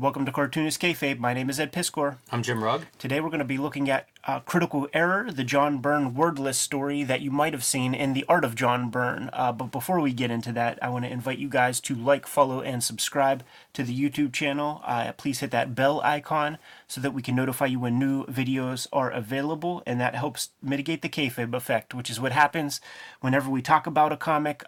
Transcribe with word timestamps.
Welcome 0.00 0.26
to 0.26 0.32
Cartoonist 0.32 0.80
Kayfabe. 0.80 1.18
My 1.18 1.34
name 1.34 1.50
is 1.50 1.58
Ed 1.58 1.72
Piskor. 1.72 2.18
I'm 2.30 2.44
Jim 2.44 2.62
Rugg. 2.62 2.82
Today 2.98 3.18
we're 3.18 3.30
going 3.30 3.40
to 3.40 3.44
be 3.44 3.58
looking 3.58 3.90
at 3.90 4.06
uh, 4.28 4.38
Critical 4.38 4.86
Error, 4.92 5.32
the 5.32 5.42
John 5.42 5.78
Byrne 5.78 6.14
wordless 6.14 6.56
story 6.56 7.02
that 7.02 7.20
you 7.20 7.32
might 7.32 7.52
have 7.52 7.64
seen 7.64 7.94
in 7.94 8.12
The 8.12 8.24
Art 8.28 8.44
of 8.44 8.54
John 8.54 8.90
Byrne. 8.90 9.28
Uh, 9.32 9.50
but 9.50 9.72
before 9.72 9.98
we 9.98 10.12
get 10.12 10.30
into 10.30 10.52
that, 10.52 10.78
I 10.80 10.88
want 10.88 11.04
to 11.04 11.10
invite 11.10 11.38
you 11.38 11.48
guys 11.48 11.80
to 11.80 11.96
like, 11.96 12.28
follow, 12.28 12.60
and 12.60 12.84
subscribe 12.84 13.42
to 13.72 13.82
the 13.82 13.98
YouTube 13.98 14.32
channel. 14.32 14.82
Uh, 14.84 15.10
please 15.14 15.40
hit 15.40 15.50
that 15.50 15.74
bell 15.74 16.00
icon 16.02 16.58
so 16.86 17.00
that 17.00 17.12
we 17.12 17.20
can 17.20 17.34
notify 17.34 17.66
you 17.66 17.80
when 17.80 17.98
new 17.98 18.24
videos 18.26 18.86
are 18.92 19.10
available, 19.10 19.82
and 19.84 20.00
that 20.00 20.14
helps 20.14 20.50
mitigate 20.62 21.02
the 21.02 21.08
kayfabe 21.08 21.54
effect, 21.54 21.92
which 21.92 22.08
is 22.08 22.20
what 22.20 22.30
happens 22.30 22.80
whenever 23.20 23.50
we 23.50 23.62
talk 23.62 23.84
about 23.84 24.12
a 24.12 24.16
comic. 24.16 24.62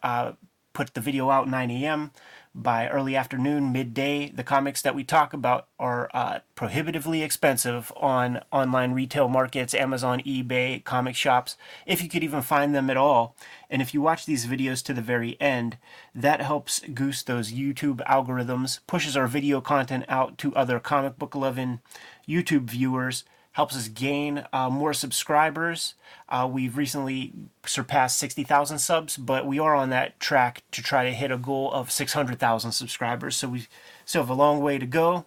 Put 0.73 0.95
the 0.95 1.01
video 1.01 1.31
out 1.31 1.49
9 1.49 1.71
a.m 1.71 2.13
by 2.55 2.89
early 2.89 3.15
afternoon, 3.15 3.73
midday. 3.73 4.31
The 4.31 4.43
comics 4.43 4.83
that 4.83 4.95
we 4.95 5.05
talk 5.05 5.33
about 5.33 5.69
are 5.79 6.11
uh, 6.13 6.41
prohibitively 6.55 7.23
expensive 7.23 7.93
on 7.97 8.41
online 8.51 8.93
retail 8.93 9.29
markets, 9.29 9.75
Amazon, 9.75 10.21
eBay, 10.23 10.83
comic 10.83 11.15
shops, 11.15 11.57
if 11.87 12.03
you 12.03 12.09
could 12.09 12.25
even 12.25 12.43
find 12.43 12.75
them 12.75 12.91
at 12.91 12.97
all. 12.97 13.37
And 13.69 13.81
if 13.81 13.95
you 13.95 14.01
watch 14.01 14.27
these 14.27 14.47
videos 14.47 14.83
to 14.85 14.95
the 14.95 15.03
very 15.03 15.41
end, 15.41 15.79
that 16.15 16.41
helps 16.41 16.81
goose 16.93 17.23
those 17.23 17.53
YouTube 17.53 18.05
algorithms, 18.07 18.81
pushes 18.87 19.17
our 19.17 19.29
video 19.29 19.61
content 19.61 20.05
out 20.09 20.37
to 20.39 20.55
other 20.57 20.81
comic 20.81 21.19
book 21.19 21.35
loving 21.35 21.81
YouTube 22.29 22.65
viewers 22.65 23.25
helps 23.61 23.77
us 23.77 23.89
gain 23.89 24.43
uh, 24.55 24.71
more 24.71 24.95
subscribers. 24.95 25.93
Uh, 26.31 26.49
we've 26.51 26.79
recently 26.79 27.31
surpassed 27.67 28.17
60,000 28.17 28.79
subs, 28.79 29.19
but 29.19 29.47
we 29.47 29.59
are 29.59 29.75
on 29.75 29.91
that 29.91 30.19
track 30.19 30.63
to 30.71 30.83
try 30.83 31.05
to 31.05 31.13
hit 31.13 31.31
a 31.31 31.37
goal 31.37 31.71
of 31.71 31.91
600,000 31.91 32.73
subscribers. 32.73 33.37
So 33.37 33.49
we 33.49 33.67
still 34.07 34.23
have 34.23 34.31
a 34.31 34.35
long 34.35 34.63
way 34.63 34.79
to 34.79 34.87
go. 34.87 35.27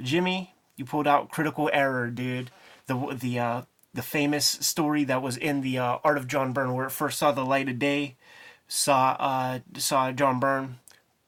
Jimmy, 0.00 0.54
you 0.74 0.84
pulled 0.84 1.06
out 1.06 1.30
critical 1.30 1.70
error, 1.72 2.10
dude. 2.10 2.50
The 2.86 3.16
the 3.16 3.38
uh, 3.38 3.62
the 3.94 4.02
famous 4.02 4.44
story 4.44 5.04
that 5.04 5.22
was 5.22 5.36
in 5.36 5.60
the 5.60 5.78
uh, 5.78 5.98
Art 6.02 6.18
of 6.18 6.26
John 6.26 6.52
Byrne, 6.52 6.74
where 6.74 6.86
it 6.86 6.90
first 6.90 7.16
saw 7.16 7.30
the 7.30 7.44
light 7.44 7.68
of 7.68 7.78
day. 7.78 8.16
Saw 8.66 9.14
uh, 9.20 9.60
saw 9.76 10.10
John 10.10 10.40
Byrne 10.40 10.80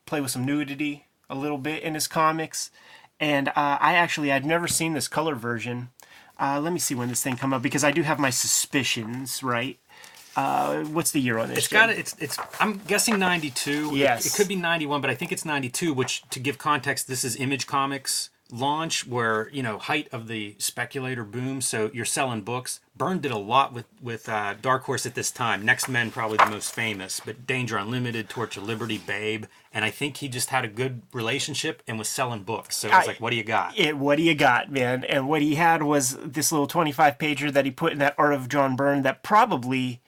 play 0.04 0.20
with 0.20 0.32
some 0.32 0.44
nudity 0.44 1.06
a 1.28 1.36
little 1.36 1.58
bit 1.58 1.84
in 1.84 1.94
his 1.94 2.08
comics, 2.08 2.72
and 3.20 3.50
uh, 3.50 3.52
I 3.80 3.94
actually 3.94 4.32
I'd 4.32 4.44
never 4.44 4.66
seen 4.66 4.94
this 4.94 5.06
color 5.06 5.36
version 5.36 5.90
uh, 6.40 6.60
let 6.60 6.72
me 6.72 6.78
see 6.78 6.94
when 6.94 7.08
this 7.08 7.22
thing 7.22 7.36
come 7.36 7.52
up 7.52 7.62
because 7.62 7.84
I 7.84 7.90
do 7.90 8.02
have 8.02 8.18
my 8.18 8.30
suspicions, 8.30 9.42
right? 9.42 9.78
Uh, 10.36 10.84
what's 10.84 11.10
the 11.10 11.20
year 11.20 11.38
on 11.38 11.48
this? 11.48 11.58
It's 11.58 11.68
got 11.68 11.90
it's 11.90 12.16
it's. 12.18 12.38
I'm 12.60 12.80
guessing 12.86 13.18
92. 13.18 13.96
Yes, 13.96 14.24
it, 14.24 14.32
it, 14.32 14.36
could 14.36 14.48
be 14.48 14.56
91, 14.56 15.00
but 15.00 15.10
I 15.10 15.14
think 15.14 15.32
it's 15.32 15.44
92. 15.44 15.92
Which, 15.92 16.22
to 16.30 16.40
give 16.40 16.56
context, 16.56 17.08
this 17.08 17.24
is 17.24 17.36
Image 17.36 17.66
Comics 17.66 18.30
launch 18.52 19.06
where 19.06 19.48
you 19.50 19.62
know 19.62 19.78
height 19.78 20.08
of 20.12 20.28
the 20.28 20.54
speculator 20.58 21.24
boom. 21.24 21.60
So 21.60 21.90
you're 21.92 22.04
selling 22.04 22.42
books. 22.42 22.80
Byrne 22.96 23.20
did 23.20 23.32
a 23.32 23.38
lot 23.38 23.72
with 23.72 23.86
with 24.00 24.28
uh, 24.28 24.54
dark 24.60 24.84
horse 24.84 25.06
at 25.06 25.14
this 25.14 25.30
time. 25.30 25.64
Next 25.64 25.88
men 25.88 26.10
probably 26.10 26.36
the 26.36 26.46
most 26.46 26.72
famous 26.74 27.20
but 27.24 27.46
danger 27.46 27.76
unlimited 27.76 28.28
torch 28.28 28.56
of 28.56 28.64
liberty 28.64 28.98
babe. 28.98 29.46
And 29.72 29.84
i 29.84 29.90
think 29.90 30.16
he 30.16 30.28
just 30.28 30.48
had 30.48 30.64
a 30.64 30.68
good 30.68 31.02
relationship 31.12 31.82
and 31.86 31.98
was 31.98 32.08
selling 32.08 32.42
books. 32.42 32.76
So 32.76 32.88
it's 32.88 33.06
like 33.06 33.20
what 33.20 33.30
do 33.30 33.36
you 33.36 33.44
got? 33.44 33.78
It, 33.78 33.96
what 33.96 34.16
do 34.16 34.22
you 34.22 34.34
got 34.34 34.70
man? 34.70 35.04
And 35.04 35.28
what 35.28 35.42
he 35.42 35.54
had 35.54 35.82
was 35.82 36.16
this 36.16 36.52
little 36.52 36.66
25 36.66 37.18
pager 37.18 37.52
that 37.52 37.64
he 37.64 37.70
put 37.70 37.92
in 37.92 37.98
that 37.98 38.14
art 38.18 38.34
of 38.34 38.48
john 38.48 38.76
byrne 38.76 39.02
that 39.02 39.22
probably 39.22 40.00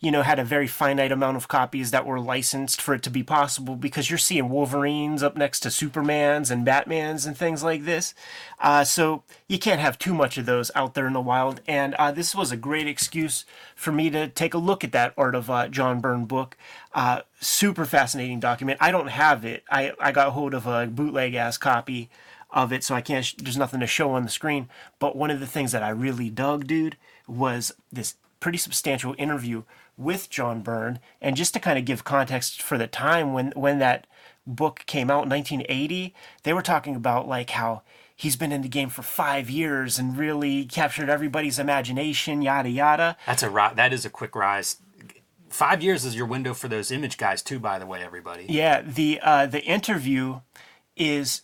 you 0.00 0.10
know, 0.10 0.22
had 0.22 0.38
a 0.38 0.44
very 0.44 0.66
finite 0.66 1.12
amount 1.12 1.36
of 1.36 1.46
copies 1.46 1.90
that 1.90 2.06
were 2.06 2.18
licensed 2.18 2.80
for 2.80 2.94
it 2.94 3.02
to 3.02 3.10
be 3.10 3.22
possible 3.22 3.76
because 3.76 4.08
you're 4.08 4.18
seeing 4.18 4.48
Wolverines 4.48 5.22
up 5.22 5.36
next 5.36 5.60
to 5.60 5.68
Supermans 5.68 6.50
and 6.50 6.66
Batmans 6.66 7.26
and 7.26 7.36
things 7.36 7.62
like 7.62 7.84
this. 7.84 8.14
Uh, 8.58 8.82
so 8.82 9.22
you 9.46 9.58
can't 9.58 9.80
have 9.80 9.98
too 9.98 10.14
much 10.14 10.38
of 10.38 10.46
those 10.46 10.70
out 10.74 10.94
there 10.94 11.06
in 11.06 11.12
the 11.12 11.20
wild. 11.20 11.60
And 11.68 11.94
uh, 11.94 12.12
this 12.12 12.34
was 12.34 12.50
a 12.50 12.56
great 12.56 12.86
excuse 12.86 13.44
for 13.76 13.92
me 13.92 14.08
to 14.08 14.28
take 14.28 14.54
a 14.54 14.58
look 14.58 14.82
at 14.82 14.92
that 14.92 15.12
Art 15.18 15.34
of 15.34 15.50
uh, 15.50 15.68
John 15.68 16.00
Byrne 16.00 16.24
book. 16.24 16.56
Uh, 16.94 17.20
super 17.38 17.84
fascinating 17.84 18.40
document. 18.40 18.78
I 18.80 18.90
don't 18.90 19.08
have 19.08 19.44
it. 19.44 19.64
I, 19.70 19.92
I 20.00 20.12
got 20.12 20.32
hold 20.32 20.54
of 20.54 20.66
a 20.66 20.86
bootleg 20.86 21.34
ass 21.34 21.58
copy 21.58 22.08
of 22.52 22.72
it, 22.72 22.82
so 22.82 22.94
I 22.94 23.02
can't. 23.02 23.34
There's 23.36 23.58
nothing 23.58 23.80
to 23.80 23.86
show 23.86 24.12
on 24.12 24.24
the 24.24 24.30
screen. 24.30 24.70
But 24.98 25.14
one 25.14 25.30
of 25.30 25.40
the 25.40 25.46
things 25.46 25.72
that 25.72 25.82
I 25.82 25.90
really 25.90 26.30
dug, 26.30 26.66
dude, 26.66 26.96
was 27.28 27.72
this 27.92 28.14
pretty 28.40 28.58
substantial 28.58 29.14
interview 29.18 29.62
with 30.00 30.30
John 30.30 30.62
Byrne, 30.62 30.98
and 31.20 31.36
just 31.36 31.52
to 31.54 31.60
kind 31.60 31.78
of 31.78 31.84
give 31.84 32.04
context 32.04 32.62
for 32.62 32.78
the 32.78 32.86
time 32.86 33.32
when 33.32 33.52
when 33.54 33.78
that 33.78 34.06
book 34.46 34.84
came 34.86 35.10
out 35.10 35.24
in 35.24 35.28
1980, 35.28 36.14
they 36.42 36.52
were 36.52 36.62
talking 36.62 36.96
about 36.96 37.28
like 37.28 37.50
how 37.50 37.82
he's 38.16 38.36
been 38.36 38.52
in 38.52 38.62
the 38.62 38.68
game 38.68 38.88
for 38.88 39.02
five 39.02 39.50
years 39.50 39.98
and 39.98 40.16
really 40.16 40.64
captured 40.64 41.08
everybody's 41.08 41.58
imagination, 41.58 42.42
yada 42.42 42.70
yada. 42.70 43.16
That's 43.26 43.42
a 43.42 43.50
ri- 43.50 43.74
that 43.74 43.92
is 43.92 44.04
a 44.04 44.10
quick 44.10 44.34
rise. 44.34 44.76
Five 45.50 45.82
years 45.82 46.04
is 46.04 46.16
your 46.16 46.26
window 46.26 46.54
for 46.54 46.68
those 46.68 46.90
image 46.90 47.18
guys 47.18 47.42
too, 47.42 47.58
by 47.58 47.78
the 47.78 47.86
way, 47.86 48.02
everybody. 48.02 48.46
Yeah, 48.48 48.80
the 48.82 49.20
uh, 49.22 49.46
the 49.46 49.62
interview 49.62 50.40
is 50.96 51.42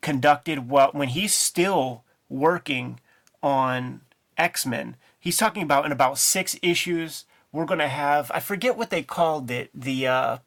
conducted 0.00 0.70
well 0.70 0.90
when 0.92 1.08
he's 1.08 1.34
still 1.34 2.04
working 2.28 3.00
on 3.42 4.02
X 4.36 4.66
Men. 4.66 4.96
He's 5.18 5.36
talking 5.36 5.62
about 5.62 5.86
in 5.86 5.92
about 5.92 6.18
six 6.18 6.56
issues 6.62 7.24
we're 7.52 7.66
going 7.66 7.80
to 7.80 7.88
have 7.88 8.30
I 8.34 8.40
forget 8.40 8.76
what 8.76 8.90
they 8.90 9.02
called 9.02 9.50
it 9.50 9.70
the 9.74 10.06
uh, 10.06 10.38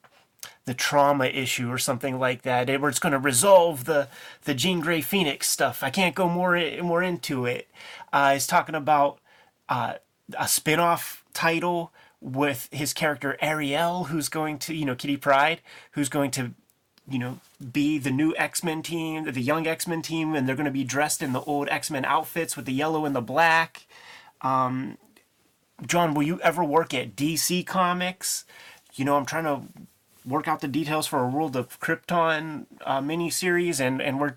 the 0.65 0.73
trauma 0.73 1.25
issue 1.25 1.71
or 1.71 1.77
something 1.77 2.19
like 2.19 2.41
that 2.41 2.67
where 2.81 2.89
it's 2.89 2.99
going 2.99 3.13
to 3.13 3.19
resolve 3.19 3.85
the 3.85 4.07
the 4.43 4.53
Jean 4.53 4.81
Grey 4.81 5.01
Phoenix 5.01 5.49
stuff. 5.49 5.83
I 5.83 5.89
can't 5.89 6.15
go 6.15 6.27
more 6.27 6.59
more 6.81 7.03
into 7.03 7.45
it. 7.45 7.69
Uh, 8.11 8.33
he's 8.33 8.47
talking 8.47 8.75
about 8.75 9.19
uh, 9.69 9.95
a 10.37 10.47
spin-off 10.47 11.23
title 11.33 11.91
with 12.21 12.69
his 12.71 12.93
character 12.93 13.37
Ariel 13.41 14.05
who's 14.05 14.29
going 14.29 14.57
to 14.59 14.73
you 14.73 14.85
know 14.85 14.95
Kitty 14.95 15.17
Pryde 15.17 15.61
who's 15.91 16.09
going 16.09 16.31
to 16.31 16.51
you 17.07 17.19
know 17.19 17.39
be 17.71 17.99
the 17.99 18.11
new 18.11 18.35
X-Men 18.35 18.81
team, 18.81 19.25
the 19.25 19.41
young 19.41 19.67
X-Men 19.67 20.01
team 20.01 20.33
and 20.33 20.47
they're 20.47 20.55
going 20.55 20.65
to 20.65 20.71
be 20.71 20.83
dressed 20.83 21.21
in 21.21 21.33
the 21.33 21.41
old 21.41 21.69
X-Men 21.69 22.05
outfits 22.05 22.57
with 22.57 22.65
the 22.65 22.73
yellow 22.73 23.05
and 23.05 23.15
the 23.15 23.21
black. 23.21 23.85
Um, 24.41 24.97
John, 25.85 26.13
will 26.13 26.23
you 26.23 26.39
ever 26.41 26.63
work 26.63 26.93
at 26.93 27.15
DC 27.15 27.65
Comics? 27.65 28.45
You 28.93 29.05
know, 29.05 29.17
I'm 29.17 29.25
trying 29.25 29.43
to 29.43 29.61
work 30.25 30.47
out 30.47 30.61
the 30.61 30.67
details 30.67 31.05
for 31.07 31.23
a 31.23 31.27
World 31.29 31.55
of 31.55 31.79
Krypton 31.79 32.65
uh, 32.85 33.01
miniseries, 33.01 33.79
and 33.79 34.01
and 34.01 34.19
we're. 34.19 34.35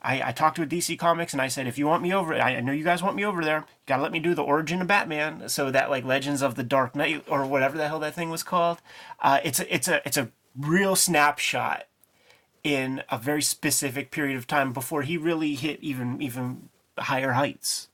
I, 0.00 0.28
I 0.28 0.32
talked 0.32 0.56
to 0.56 0.66
DC 0.66 0.96
Comics 0.96 1.32
and 1.32 1.42
I 1.42 1.48
said, 1.48 1.66
if 1.66 1.76
you 1.76 1.88
want 1.88 2.04
me 2.04 2.14
over, 2.14 2.32
I 2.32 2.60
know 2.60 2.70
you 2.70 2.84
guys 2.84 3.02
want 3.02 3.16
me 3.16 3.24
over 3.24 3.42
there. 3.42 3.58
You 3.58 3.64
gotta 3.86 4.02
let 4.02 4.12
me 4.12 4.20
do 4.20 4.32
the 4.32 4.44
origin 4.44 4.80
of 4.80 4.86
Batman, 4.86 5.48
so 5.48 5.72
that 5.72 5.90
like 5.90 6.04
Legends 6.04 6.40
of 6.40 6.54
the 6.54 6.62
Dark 6.62 6.94
Knight 6.94 7.24
or 7.28 7.44
whatever 7.44 7.76
the 7.76 7.88
hell 7.88 7.98
that 7.98 8.14
thing 8.14 8.30
was 8.30 8.44
called. 8.44 8.80
Uh, 9.20 9.40
it's 9.42 9.58
a 9.58 9.74
it's 9.74 9.88
a 9.88 10.00
it's 10.06 10.16
a 10.16 10.30
real 10.56 10.94
snapshot 10.94 11.86
in 12.62 13.02
a 13.10 13.18
very 13.18 13.42
specific 13.42 14.10
period 14.10 14.36
of 14.36 14.46
time 14.46 14.72
before 14.72 15.02
he 15.02 15.16
really 15.16 15.54
hit 15.56 15.80
even 15.82 16.22
even 16.22 16.68
higher 16.96 17.32
heights. 17.32 17.88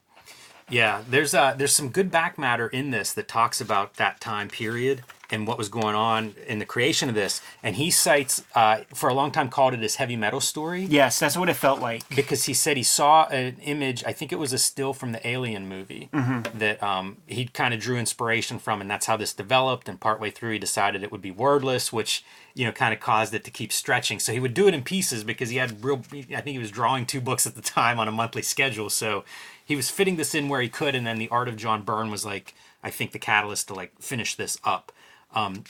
Yeah, 0.71 1.03
there's 1.09 1.35
uh, 1.35 1.55
there's 1.57 1.75
some 1.75 1.91
good 1.91 2.11
back 2.11 2.39
matter 2.39 2.69
in 2.69 2.91
this 2.91 3.13
that 3.13 3.29
talks 3.29 3.61
about 3.61 3.95
that 3.95 4.21
time 4.21 4.49
period 4.49 5.03
and 5.35 5.47
what 5.47 5.59
was 5.59 5.69
going 5.69 5.95
on 5.95 6.35
in 6.47 6.59
the 6.59 6.65
creation 6.65 7.09
of 7.09 7.15
this. 7.15 7.43
And 7.63 7.77
he 7.77 7.91
cites, 7.91 8.43
uh, 8.55 8.83
for 8.95 9.09
a 9.09 9.15
long 9.15 9.31
time, 9.31 9.49
called 9.49 9.75
it 9.75 9.81
his 9.81 9.97
heavy 9.97 10.17
metal 10.17 10.41
story. 10.41 10.85
Yes, 10.85 11.19
that's 11.19 11.37
what 11.37 11.49
it 11.49 11.55
felt 11.55 11.81
like. 11.81 12.09
Because 12.15 12.45
he 12.45 12.55
said 12.55 12.77
he 12.77 12.83
saw 12.83 13.27
an 13.27 13.57
image, 13.63 14.05
I 14.05 14.13
think 14.13 14.33
it 14.33 14.39
was 14.39 14.53
a 14.53 14.59
still 14.59 14.95
from 14.95 15.13
the 15.13 15.27
Alien 15.27 15.69
movie, 15.69 16.09
mm-hmm. 16.13 16.59
that 16.59 16.83
um, 16.83 17.19
he 17.27 17.47
kind 17.47 17.75
of 17.75 17.81
drew 17.81 17.99
inspiration 17.99 18.59
from, 18.59 18.81
and 18.81 18.91
that's 18.91 19.07
how 19.07 19.17
this 19.17 19.35
developed. 19.35 19.89
And 19.89 20.01
partway 20.01 20.31
through, 20.31 20.53
he 20.53 20.59
decided 20.59 21.03
it 21.03 21.13
would 21.13 21.23
be 21.23 21.31
wordless, 21.31 21.93
which 21.93 22.25
you 22.55 22.65
know 22.65 22.73
kind 22.73 22.95
of 22.95 23.01
caused 23.01 23.35
it 23.35 23.45
to 23.45 23.51
keep 23.51 23.73
stretching. 23.73 24.19
So 24.19 24.33
he 24.33 24.41
would 24.41 24.55
do 24.55 24.69
it 24.69 24.75
in 24.75 24.83
pieces 24.83 25.25
because 25.25 25.51
he 25.51 25.57
had 25.57 25.85
real. 25.85 26.03
I 26.13 26.41
think 26.41 26.55
he 26.55 26.59
was 26.59 26.71
drawing 26.71 27.05
two 27.05 27.21
books 27.21 27.47
at 27.47 27.55
the 27.55 27.63
time 27.63 27.99
on 27.99 28.09
a 28.09 28.13
monthly 28.13 28.43
schedule, 28.43 28.89
so 28.91 29.25
he 29.65 29.77
was 29.77 29.91
fitting 29.91 30.17
this 30.17 30.35
in 30.35 30.49
where 30.49 30.61
he 30.61 30.69
could, 30.69 30.95
and 30.95 31.07
then 31.07 31.19
the 31.19 31.29
art 31.31 31.49
of 31.49 31.57
John 31.57 31.83
Byrne 31.83 32.11
was 32.11 32.25
like, 32.25 32.55
I 32.83 32.91
think, 32.91 33.13
the 33.13 33.19
catalyst 33.19 33.69
to 33.69 33.75
like 33.75 33.93
finish 34.01 34.35
this 34.35 34.59
up. 34.63 34.93
Um, 35.35 35.65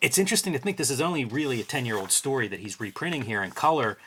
it's 0.00 0.18
interesting 0.18 0.52
to 0.54 0.58
think 0.58 0.76
this 0.76 0.90
is 0.90 1.00
only 1.00 1.24
really 1.24 1.60
a 1.60 1.64
10 1.64 1.84
year 1.84 1.96
old 1.96 2.10
story 2.10 2.48
that 2.48 2.60
he's 2.60 2.80
reprinting 2.80 3.22
here 3.22 3.42
in 3.42 3.50
color, 3.50 3.98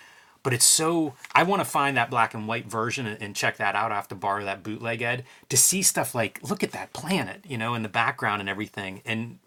but 0.41 0.53
it's 0.53 0.65
so. 0.65 1.13
I 1.33 1.43
want 1.43 1.61
to 1.61 1.65
find 1.65 1.95
that 1.95 2.09
black 2.09 2.33
and 2.33 2.47
white 2.47 2.65
version 2.65 3.05
and, 3.05 3.21
and 3.21 3.35
check 3.35 3.57
that 3.57 3.75
out. 3.75 3.91
I 3.91 3.95
have 3.95 4.07
to 4.09 4.15
borrow 4.15 4.43
that 4.43 4.63
bootleg 4.63 5.01
Ed 5.01 5.23
to 5.49 5.57
see 5.57 5.81
stuff 5.81 6.15
like, 6.15 6.39
look 6.43 6.63
at 6.63 6.71
that 6.71 6.93
planet, 6.93 7.45
you 7.47 7.57
know, 7.57 7.75
in 7.75 7.83
the 7.83 7.89
background 7.89 8.41
and 8.41 8.49
everything. 8.49 9.01
And 9.05 9.39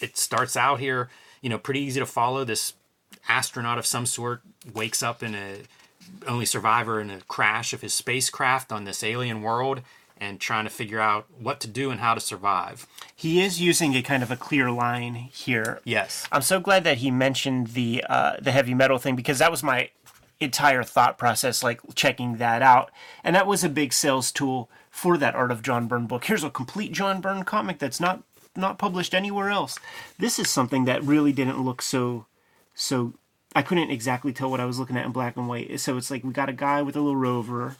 it 0.00 0.16
starts 0.16 0.56
out 0.56 0.78
here, 0.78 1.08
you 1.40 1.48
know, 1.48 1.58
pretty 1.58 1.80
easy 1.80 2.00
to 2.00 2.06
follow. 2.06 2.44
This 2.44 2.74
astronaut 3.28 3.78
of 3.78 3.86
some 3.86 4.06
sort 4.06 4.42
wakes 4.74 5.02
up 5.02 5.22
in 5.22 5.34
a 5.34 5.62
only 6.28 6.44
survivor 6.44 7.00
in 7.00 7.10
a 7.10 7.20
crash 7.22 7.72
of 7.72 7.80
his 7.80 7.94
spacecraft 7.94 8.70
on 8.70 8.84
this 8.84 9.02
alien 9.02 9.40
world 9.40 9.80
and 10.16 10.40
trying 10.40 10.64
to 10.64 10.70
figure 10.70 11.00
out 11.00 11.26
what 11.38 11.60
to 11.60 11.68
do 11.68 11.90
and 11.90 12.00
how 12.00 12.14
to 12.14 12.20
survive. 12.20 12.86
He 13.14 13.42
is 13.42 13.60
using 13.60 13.94
a 13.94 14.02
kind 14.02 14.22
of 14.22 14.30
a 14.30 14.36
clear 14.36 14.70
line 14.70 15.14
here. 15.14 15.80
Yes, 15.84 16.26
I'm 16.30 16.42
so 16.42 16.60
glad 16.60 16.84
that 16.84 16.98
he 16.98 17.10
mentioned 17.10 17.68
the 17.68 18.04
uh, 18.08 18.36
the 18.40 18.52
heavy 18.52 18.74
metal 18.74 18.98
thing 18.98 19.16
because 19.16 19.38
that 19.38 19.50
was 19.50 19.62
my 19.62 19.90
entire 20.40 20.82
thought 20.82 21.18
process, 21.18 21.62
like 21.62 21.80
checking 21.94 22.36
that 22.36 22.62
out. 22.62 22.90
And 23.22 23.34
that 23.34 23.46
was 23.46 23.64
a 23.64 23.68
big 23.68 23.92
sales 23.92 24.30
tool 24.30 24.68
for 24.90 25.16
that 25.18 25.34
Art 25.34 25.50
of 25.50 25.62
John 25.62 25.86
Byrne 25.88 26.06
book. 26.06 26.24
Here's 26.24 26.44
a 26.44 26.50
complete 26.50 26.92
John 26.92 27.20
Byrne 27.20 27.44
comic 27.44 27.78
that's 27.78 28.00
not 28.00 28.22
not 28.56 28.78
published 28.78 29.14
anywhere 29.14 29.50
else. 29.50 29.78
This 30.18 30.38
is 30.38 30.48
something 30.48 30.84
that 30.84 31.02
really 31.02 31.32
didn't 31.32 31.64
look 31.64 31.82
so 31.82 32.26
so 32.74 33.14
I 33.56 33.62
couldn't 33.62 33.90
exactly 33.90 34.32
tell 34.32 34.50
what 34.50 34.60
I 34.60 34.64
was 34.64 34.78
looking 34.78 34.96
at 34.96 35.06
in 35.06 35.12
black 35.12 35.36
and 35.36 35.48
white. 35.48 35.78
So 35.80 35.96
it's 35.96 36.10
like 36.10 36.24
we 36.24 36.32
got 36.32 36.48
a 36.48 36.52
guy 36.52 36.82
with 36.82 36.96
a 36.96 37.00
little 37.00 37.16
rover 37.16 37.76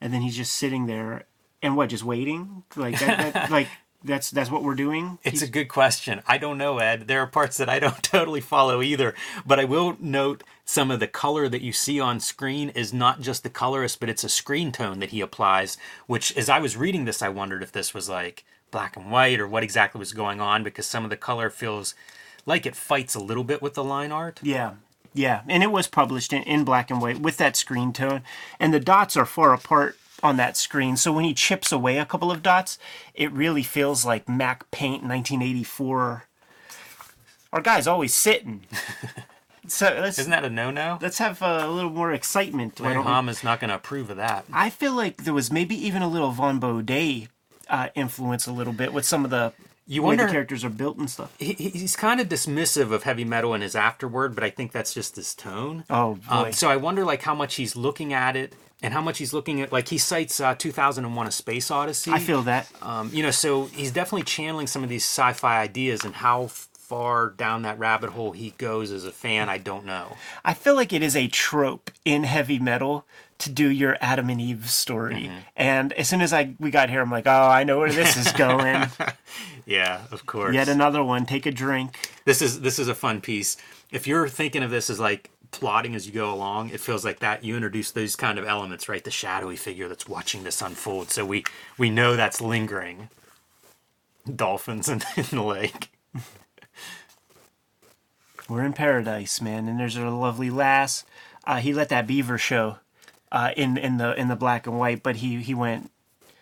and 0.00 0.12
then 0.12 0.22
he's 0.22 0.36
just 0.36 0.52
sitting 0.52 0.86
there 0.86 1.24
and 1.62 1.76
what, 1.76 1.90
just 1.90 2.04
waiting? 2.04 2.64
Like 2.76 2.98
that, 3.00 3.34
that 3.34 3.50
like 3.50 3.68
that's 4.04 4.30
that's 4.30 4.50
what 4.50 4.62
we're 4.62 4.74
doing. 4.74 5.18
It's 5.22 5.42
a 5.42 5.48
good 5.48 5.68
question. 5.68 6.22
I 6.26 6.38
don't 6.38 6.58
know, 6.58 6.78
Ed. 6.78 7.06
There 7.06 7.20
are 7.20 7.26
parts 7.26 7.56
that 7.58 7.68
I 7.68 7.78
don't 7.78 8.02
totally 8.02 8.40
follow 8.40 8.82
either, 8.82 9.14
but 9.46 9.60
I 9.60 9.64
will 9.64 9.96
note 10.00 10.42
some 10.64 10.90
of 10.90 11.00
the 11.00 11.06
color 11.06 11.48
that 11.48 11.62
you 11.62 11.72
see 11.72 12.00
on 12.00 12.20
screen 12.20 12.70
is 12.70 12.92
not 12.92 13.20
just 13.20 13.42
the 13.42 13.50
colorist, 13.50 14.00
but 14.00 14.08
it's 14.08 14.24
a 14.24 14.28
screen 14.28 14.72
tone 14.72 14.98
that 15.00 15.10
he 15.10 15.20
applies. 15.20 15.76
Which, 16.06 16.36
as 16.36 16.48
I 16.48 16.58
was 16.58 16.76
reading 16.76 17.04
this, 17.04 17.22
I 17.22 17.28
wondered 17.28 17.62
if 17.62 17.72
this 17.72 17.94
was 17.94 18.08
like 18.08 18.44
black 18.70 18.96
and 18.96 19.10
white 19.10 19.38
or 19.38 19.46
what 19.46 19.62
exactly 19.62 19.98
was 19.98 20.12
going 20.12 20.40
on 20.40 20.64
because 20.64 20.86
some 20.86 21.04
of 21.04 21.10
the 21.10 21.16
color 21.16 21.50
feels 21.50 21.94
like 22.46 22.66
it 22.66 22.74
fights 22.74 23.14
a 23.14 23.20
little 23.20 23.44
bit 23.44 23.62
with 23.62 23.74
the 23.74 23.84
line 23.84 24.10
art. 24.10 24.40
Yeah. 24.42 24.74
Yeah, 25.14 25.42
and 25.46 25.62
it 25.62 25.70
was 25.70 25.88
published 25.88 26.32
in, 26.32 26.42
in 26.44 26.64
black 26.64 26.90
and 26.90 26.98
white 26.98 27.20
with 27.20 27.36
that 27.36 27.54
screen 27.54 27.92
tone, 27.92 28.22
and 28.58 28.72
the 28.72 28.80
dots 28.80 29.14
are 29.14 29.26
far 29.26 29.52
apart 29.52 29.98
on 30.22 30.36
that 30.36 30.56
screen. 30.56 30.96
So 30.96 31.12
when 31.12 31.24
he 31.24 31.34
chips 31.34 31.72
away 31.72 31.98
a 31.98 32.04
couple 32.06 32.30
of 32.30 32.42
dots, 32.42 32.78
it 33.14 33.32
really 33.32 33.62
feels 33.62 34.04
like 34.04 34.28
Mac 34.28 34.70
Paint 34.70 35.02
1984. 35.02 36.24
Our 37.52 37.60
guy's 37.60 37.86
always 37.86 38.14
sitting. 38.14 38.62
so 39.66 39.86
let's 40.00 40.18
Isn't 40.18 40.30
that 40.30 40.44
a 40.44 40.50
no-no? 40.50 40.98
let's 41.00 41.18
have 41.18 41.42
a 41.42 41.68
little 41.68 41.90
more 41.90 42.12
excitement. 42.12 42.80
Why 42.80 42.88
Wayne 42.88 42.96
don't 42.96 43.04
we- 43.06 43.10
Ham 43.12 43.28
is 43.28 43.44
not 43.44 43.60
going 43.60 43.68
to 43.70 43.76
approve 43.76 44.10
of 44.10 44.16
that. 44.16 44.44
I 44.52 44.70
feel 44.70 44.92
like 44.94 45.24
there 45.24 45.34
was 45.34 45.52
maybe 45.52 45.74
even 45.74 46.02
a 46.02 46.08
little 46.08 46.30
Vaughn 46.30 46.60
Bodē 46.60 47.28
uh, 47.68 47.88
influence 47.94 48.46
a 48.46 48.52
little 48.52 48.72
bit 48.72 48.92
with 48.92 49.04
some 49.04 49.24
of 49.24 49.30
the 49.30 49.52
You 49.86 50.02
wonder- 50.02 50.24
the 50.26 50.32
characters 50.32 50.64
are 50.64 50.70
built 50.70 50.96
and 50.96 51.10
stuff. 51.10 51.34
He, 51.38 51.52
he's 51.54 51.94
kind 51.96 52.20
of 52.20 52.28
dismissive 52.28 52.90
of 52.90 53.02
heavy 53.02 53.24
metal 53.24 53.52
in 53.54 53.60
his 53.60 53.76
afterword, 53.76 54.34
but 54.34 54.44
I 54.44 54.50
think 54.50 54.72
that's 54.72 54.94
just 54.94 55.16
his 55.16 55.34
tone. 55.34 55.84
Oh, 55.90 56.14
boy. 56.14 56.34
Um, 56.34 56.52
so 56.52 56.70
I 56.70 56.76
wonder 56.76 57.04
like 57.04 57.22
how 57.22 57.34
much 57.34 57.56
he's 57.56 57.76
looking 57.76 58.12
at 58.14 58.34
it 58.36 58.54
and 58.82 58.92
how 58.92 59.00
much 59.00 59.18
he's 59.18 59.32
looking 59.32 59.60
at 59.60 59.72
like 59.72 59.88
he 59.88 59.98
cites 59.98 60.40
uh, 60.40 60.54
2001: 60.54 61.26
A 61.26 61.30
Space 61.30 61.70
Odyssey. 61.70 62.10
I 62.10 62.18
feel 62.18 62.42
that. 62.42 62.68
um, 62.82 63.10
you 63.12 63.22
know, 63.22 63.30
so 63.30 63.66
he's 63.66 63.90
definitely 63.92 64.24
channeling 64.24 64.66
some 64.66 64.82
of 64.82 64.88
these 64.88 65.04
sci-fi 65.04 65.60
ideas 65.60 66.04
and 66.04 66.14
how 66.16 66.48
far 66.48 67.30
down 67.30 67.62
that 67.62 67.78
rabbit 67.78 68.10
hole 68.10 68.32
he 68.32 68.50
goes 68.58 68.90
as 68.90 69.06
a 69.06 69.12
fan, 69.12 69.48
I 69.48 69.56
don't 69.56 69.86
know. 69.86 70.16
I 70.44 70.52
feel 70.52 70.74
like 70.74 70.92
it 70.92 71.02
is 71.02 71.16
a 71.16 71.26
trope 71.26 71.90
in 72.04 72.24
heavy 72.24 72.58
metal 72.58 73.06
to 73.38 73.50
do 73.50 73.70
your 73.70 73.96
Adam 74.02 74.28
and 74.28 74.38
Eve 74.38 74.68
story. 74.68 75.14
Mm-hmm. 75.14 75.36
And 75.56 75.92
as 75.94 76.08
soon 76.08 76.20
as 76.20 76.34
I 76.34 76.54
we 76.60 76.70
got 76.70 76.90
here, 76.90 77.00
I'm 77.00 77.10
like, 77.10 77.26
oh, 77.26 77.30
I 77.30 77.64
know 77.64 77.78
where 77.78 77.90
this 77.90 78.16
is 78.18 78.30
going. 78.46 78.88
Yeah, 79.64 80.02
of 80.10 80.26
course. 80.26 80.54
Yet 80.54 80.68
another 80.68 81.02
one. 81.02 81.24
Take 81.24 81.46
a 81.46 81.50
drink. 81.50 82.10
this 82.24 82.42
is 82.42 82.60
this 82.60 82.78
is 82.78 82.88
a 82.88 82.94
fun 82.94 83.20
piece. 83.20 83.56
If 83.90 84.06
you're 84.06 84.28
thinking 84.28 84.62
of 84.62 84.70
this 84.70 84.90
as 84.90 85.00
like 85.00 85.30
plotting 85.52 85.94
as 85.94 86.06
you 86.06 86.12
go 86.12 86.32
along, 86.32 86.70
it 86.70 86.80
feels 86.80 87.04
like 87.04 87.20
that 87.20 87.44
you 87.44 87.54
introduce 87.54 87.92
those 87.92 88.16
kind 88.16 88.38
of 88.38 88.46
elements, 88.46 88.88
right? 88.88 89.04
The 89.04 89.10
shadowy 89.10 89.56
figure 89.56 89.88
that's 89.88 90.08
watching 90.08 90.42
this 90.42 90.60
unfold. 90.60 91.10
So 91.10 91.24
we 91.24 91.44
we 91.78 91.90
know 91.90 92.16
that's 92.16 92.40
lingering. 92.40 93.08
Dolphins 94.34 94.88
in, 94.88 95.02
in 95.16 95.24
the 95.30 95.42
lake. 95.42 95.90
We're 98.48 98.64
in 98.64 98.72
paradise, 98.72 99.40
man. 99.40 99.68
And 99.68 99.78
there's 99.78 99.96
a 99.96 100.10
lovely 100.10 100.50
lass. 100.50 101.04
Uh, 101.44 101.56
he 101.56 101.72
let 101.72 101.88
that 101.90 102.06
beaver 102.06 102.38
show 102.38 102.78
uh, 103.30 103.52
in 103.56 103.76
in 103.76 103.96
the 103.98 104.18
in 104.18 104.28
the 104.28 104.36
black 104.36 104.66
and 104.66 104.78
white, 104.78 105.02
but 105.02 105.16
he 105.16 105.42
he 105.42 105.54
went 105.54 105.90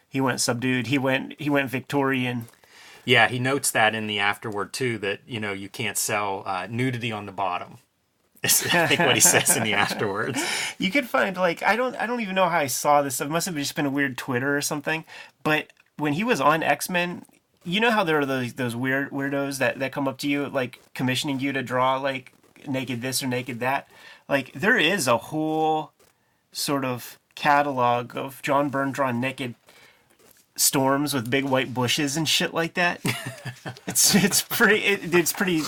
he 0.09 0.21
went 0.21 0.41
subdued. 0.41 0.89
He 0.89 0.99
went 0.99 1.35
he 1.41 1.49
went 1.49 1.71
Victorian. 1.71 2.47
Yeah, 3.05 3.29
he 3.29 3.39
notes 3.39 3.71
that 3.71 3.95
in 3.95 4.07
the 4.07 4.19
afterword 4.19 4.73
too 4.73 4.99
that 4.99 5.21
you 5.27 5.41
know 5.41 5.53
you 5.53 5.69
can't 5.69 5.97
sell 5.97 6.43
uh, 6.47 6.67
nudity 6.69 7.13
on 7.13 7.27
the 7.27 7.33
bottom. 7.33 7.79
Is 8.43 8.67
I 8.73 8.87
think 8.87 9.01
what 9.01 9.15
he 9.15 9.21
says 9.21 9.57
in 9.57 9.65
the 9.65 9.75
afterwards. 9.75 10.43
You 10.79 10.91
could 10.91 11.09
find 11.09 11.37
like 11.37 11.63
I 11.63 11.77
don't 11.77 11.95
I 11.97 12.07
don't 12.07 12.21
even 12.21 12.35
know 12.35 12.49
how 12.49 12.59
I 12.59 12.67
saw 12.67 13.03
this. 13.03 13.21
It 13.21 13.29
must 13.29 13.47
have 13.47 13.55
just 13.55 13.75
been 13.75 13.87
a 13.87 13.91
weird 13.91 14.17
Twitter 14.17 14.57
or 14.57 14.63
something. 14.63 15.05
But 15.43 15.73
when 15.99 16.15
he 16.15 16.25
was 16.25 16.41
on 16.41 16.63
X 16.63 16.89
Men, 16.89 17.27
you 17.65 17.81
know 17.81 17.91
how 17.91 18.03
there 18.03 18.19
are 18.19 18.27
those 18.27 18.55
those 18.55 18.75
weird 18.75 19.11
weirdos 19.11 19.59
that 19.59 19.79
that 19.79 19.93
come 19.93 20.09
up 20.09 20.17
to 20.19 20.29
you 20.29 20.49
like 20.49 20.81
commissioning 20.95 21.41
you 21.41 21.53
to 21.53 21.63
draw 21.63 21.99
like 21.99 22.33
naked 22.67 23.03
this 23.03 23.23
or 23.23 23.27
naked 23.27 23.61
that. 23.61 23.89
Like 24.29 24.53
there 24.53 24.79
is 24.79 25.07
a 25.07 25.19
whole 25.19 25.93
sort 26.53 26.85
of 26.85 27.19
catalog 27.35 28.17
of 28.17 28.41
John 28.43 28.71
Byrne 28.71 28.93
drawn 28.93 29.21
naked 29.21 29.55
storms 30.57 31.15
with 31.15 31.31
big 31.31 31.45
white 31.45 31.73
bushes 31.73 32.17
and 32.17 32.29
shit 32.29 32.55
like 32.55 32.75
that. 32.75 33.01
it's 33.87 34.15
it's 34.15 34.43
pretty 34.43 34.85
it, 34.85 35.15
it's 35.15 35.33
pretty 35.33 35.63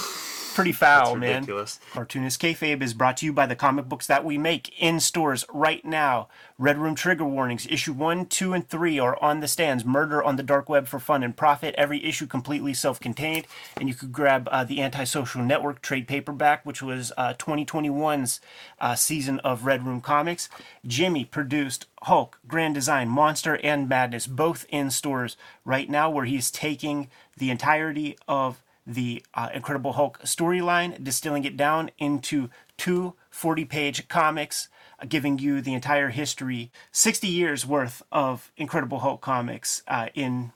pretty 0.52 0.72
foul, 0.72 1.16
man. 1.16 1.34
Ridiculous. 1.36 1.80
Cartoonist 1.92 2.40
Kayfabe 2.40 2.82
is 2.82 2.94
brought 2.94 3.16
to 3.18 3.26
you 3.26 3.32
by 3.32 3.46
the 3.46 3.56
comic 3.56 3.88
books 3.88 4.06
that 4.06 4.24
we 4.24 4.38
make 4.38 4.72
in 4.80 5.00
stores 5.00 5.44
right 5.52 5.84
now. 5.84 6.28
Red 6.58 6.78
Room 6.78 6.94
Trigger 6.94 7.24
Warnings, 7.24 7.66
issue 7.68 7.92
1, 7.92 8.26
2, 8.26 8.52
and 8.52 8.68
3 8.68 8.98
are 8.98 9.20
on 9.22 9.40
the 9.40 9.48
stands. 9.48 9.84
Murder 9.84 10.22
on 10.22 10.36
the 10.36 10.42
Dark 10.42 10.68
Web 10.68 10.86
for 10.86 11.00
Fun 11.00 11.22
and 11.22 11.36
Profit. 11.36 11.74
Every 11.76 12.04
issue 12.04 12.26
completely 12.26 12.74
self 12.74 13.00
contained. 13.00 13.46
And 13.76 13.88
you 13.88 13.94
could 13.94 14.12
grab 14.12 14.48
uh, 14.50 14.64
the 14.64 14.82
Antisocial 14.82 15.42
Network 15.42 15.82
trade 15.82 16.06
paperback, 16.06 16.64
which 16.64 16.82
was 16.82 17.12
uh, 17.16 17.34
2021's 17.34 18.40
uh, 18.80 18.94
season 18.94 19.40
of 19.40 19.64
Red 19.64 19.84
Room 19.84 20.00
Comics. 20.00 20.48
Jimmy 20.86 21.24
produced 21.24 21.86
Hulk, 22.02 22.38
Grand 22.46 22.74
Design, 22.74 23.08
Monster, 23.08 23.58
and 23.62 23.88
Madness, 23.88 24.26
both 24.26 24.66
in 24.68 24.90
stores 24.90 25.36
right 25.64 25.88
now, 25.88 26.10
where 26.10 26.24
he's 26.24 26.50
taking 26.50 27.08
the 27.36 27.50
entirety 27.50 28.16
of 28.28 28.62
the 28.86 29.24
uh, 29.34 29.48
Incredible 29.54 29.92
Hulk 29.92 30.20
storyline, 30.22 31.02
distilling 31.02 31.44
it 31.44 31.56
down 31.56 31.90
into 31.98 32.50
two 32.76 33.14
40 33.30 33.64
page 33.64 34.08
comics, 34.08 34.68
uh, 35.00 35.06
giving 35.08 35.38
you 35.38 35.60
the 35.60 35.74
entire 35.74 36.10
history 36.10 36.70
60 36.90 37.28
years 37.28 37.66
worth 37.66 38.02
of 38.10 38.50
Incredible 38.56 39.00
Hulk 39.00 39.20
comics 39.20 39.82
uh, 39.88 40.08
in 40.14 40.52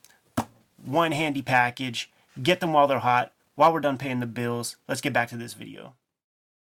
one 0.83 1.11
handy 1.11 1.41
package. 1.41 2.11
Get 2.41 2.59
them 2.59 2.73
while 2.73 2.87
they're 2.87 2.99
hot. 2.99 3.33
While 3.55 3.73
we're 3.73 3.79
done 3.79 3.97
paying 3.97 4.19
the 4.19 4.27
bills, 4.27 4.75
let's 4.87 5.01
get 5.01 5.13
back 5.13 5.29
to 5.29 5.37
this 5.37 5.53
video. 5.53 5.93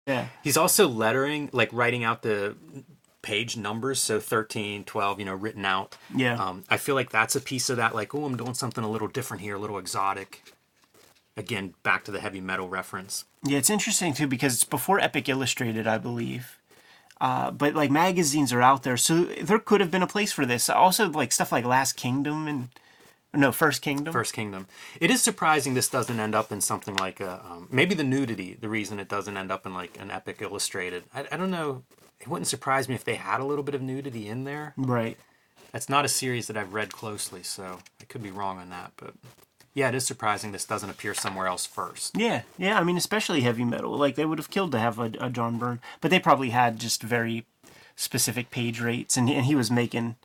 Yeah. 0.05 0.27
He's 0.43 0.57
also 0.57 0.87
lettering, 0.87 1.49
like 1.51 1.73
writing 1.73 2.03
out 2.03 2.21
the 2.21 2.55
page 3.21 3.57
numbers, 3.57 3.99
so 3.99 4.19
13, 4.19 4.83
12, 4.85 5.19
you 5.19 5.25
know, 5.25 5.33
written 5.33 5.65
out. 5.65 5.97
Yeah. 6.15 6.35
Um, 6.35 6.63
I 6.69 6.77
feel 6.77 6.95
like 6.95 7.09
that's 7.09 7.35
a 7.35 7.41
piece 7.41 7.69
of 7.69 7.77
that, 7.77 7.93
like, 7.93 8.15
oh, 8.15 8.25
I'm 8.25 8.37
doing 8.37 8.53
something 8.53 8.83
a 8.83 8.89
little 8.89 9.07
different 9.07 9.41
here, 9.41 9.55
a 9.55 9.59
little 9.59 9.77
exotic. 9.77 10.53
Again, 11.37 11.75
back 11.83 12.03
to 12.05 12.11
the 12.11 12.19
heavy 12.19 12.41
metal 12.41 12.67
reference. 12.67 13.25
Yeah, 13.43 13.59
it's 13.59 13.69
interesting 13.69 14.13
too 14.13 14.27
because 14.27 14.55
it's 14.55 14.63
before 14.63 14.99
Epic 14.99 15.29
Illustrated, 15.29 15.85
I 15.85 15.99
believe. 15.99 16.57
Uh, 17.21 17.51
but 17.51 17.75
like 17.75 17.91
magazines 17.91 18.51
are 18.51 18.61
out 18.61 18.83
there, 18.83 18.97
so 18.97 19.23
there 19.23 19.59
could 19.59 19.79
have 19.79 19.91
been 19.91 20.03
a 20.03 20.07
place 20.07 20.31
for 20.31 20.45
this. 20.45 20.69
Also, 20.69 21.09
like 21.09 21.31
stuff 21.31 21.51
like 21.51 21.65
Last 21.65 21.93
Kingdom 21.93 22.47
and 22.47 22.69
no 23.33 23.51
First 23.51 23.81
Kingdom. 23.81 24.13
First 24.13 24.33
Kingdom. 24.33 24.67
It 24.99 25.11
is 25.11 25.21
surprising 25.21 25.73
this 25.73 25.89
doesn't 25.89 26.19
end 26.19 26.35
up 26.35 26.51
in 26.51 26.61
something 26.61 26.95
like 26.95 27.19
a 27.19 27.43
um, 27.49 27.67
maybe 27.71 27.93
the 27.95 28.03
nudity. 28.03 28.57
The 28.59 28.69
reason 28.69 28.99
it 28.99 29.09
doesn't 29.09 29.37
end 29.37 29.51
up 29.51 29.65
in 29.65 29.73
like 29.73 29.99
an 29.99 30.11
epic 30.11 30.41
illustrated. 30.41 31.03
I, 31.13 31.27
I 31.31 31.37
don't 31.37 31.51
know. 31.51 31.83
It 32.19 32.27
wouldn't 32.27 32.47
surprise 32.47 32.89
me 32.89 32.95
if 32.95 33.03
they 33.03 33.15
had 33.15 33.39
a 33.39 33.45
little 33.45 33.63
bit 33.63 33.75
of 33.75 33.81
nudity 33.81 34.27
in 34.27 34.43
there. 34.43 34.73
Right. 34.75 35.17
That's 35.71 35.89
not 35.89 36.05
a 36.05 36.09
series 36.09 36.47
that 36.47 36.57
I've 36.57 36.73
read 36.73 36.91
closely, 36.91 37.43
so 37.43 37.79
I 38.01 38.05
could 38.05 38.23
be 38.23 38.31
wrong 38.31 38.57
on 38.57 38.69
that. 38.69 38.93
But 38.97 39.13
yeah, 39.77 39.89
it 39.89 39.95
is 39.95 40.07
surprising 40.07 40.51
this 40.51 40.65
doesn't 40.65 40.89
appear 40.89 41.13
somewhere 41.13 41.45
else 41.45 41.67
first. 41.67 42.17
Yeah, 42.17 42.41
yeah. 42.57 42.79
I 42.79 42.83
mean, 42.83 42.97
especially 42.97 43.41
heavy 43.41 43.63
metal. 43.63 43.95
Like 43.95 44.15
they 44.15 44.25
would 44.25 44.39
have 44.39 44.49
killed 44.49 44.71
to 44.71 44.79
have 44.79 44.97
a, 44.97 45.11
a 45.19 45.29
John 45.29 45.59
Byrne, 45.59 45.81
but 46.01 46.09
they 46.09 46.19
probably 46.19 46.49
had 46.49 46.79
just 46.79 47.03
very 47.03 47.45
specific 47.95 48.49
page 48.49 48.81
rates, 48.81 49.17
and 49.17 49.29
and 49.29 49.45
he 49.45 49.53
was 49.53 49.69
making 49.69 50.15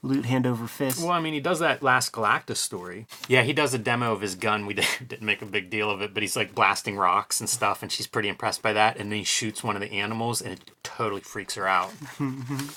loot 0.00 0.24
hand 0.24 0.46
over 0.46 0.66
fist. 0.66 1.02
Well, 1.02 1.10
I 1.10 1.20
mean, 1.20 1.34
he 1.34 1.40
does 1.40 1.58
that 1.58 1.82
last 1.82 2.12
Galactus 2.12 2.56
story. 2.56 3.06
Yeah, 3.28 3.42
he 3.42 3.52
does 3.52 3.74
a 3.74 3.78
demo 3.78 4.12
of 4.12 4.22
his 4.22 4.34
gun. 4.34 4.64
We 4.64 4.72
didn't 5.06 5.20
make 5.20 5.42
a 5.42 5.46
big 5.46 5.68
deal 5.68 5.90
of 5.90 6.00
it, 6.00 6.14
but 6.14 6.22
he's 6.22 6.34
like 6.34 6.54
blasting 6.54 6.96
rocks 6.96 7.38
and 7.38 7.50
stuff, 7.50 7.82
and 7.82 7.92
she's 7.92 8.06
pretty 8.06 8.30
impressed 8.30 8.62
by 8.62 8.72
that. 8.72 8.96
And 8.96 9.12
then 9.12 9.18
he 9.18 9.24
shoots 9.24 9.62
one 9.62 9.76
of 9.76 9.82
the 9.82 9.92
animals, 9.92 10.40
and 10.40 10.54
it 10.54 10.70
totally 10.82 11.20
freaks 11.20 11.56
her 11.56 11.68
out. 11.68 11.92
and 12.18 12.70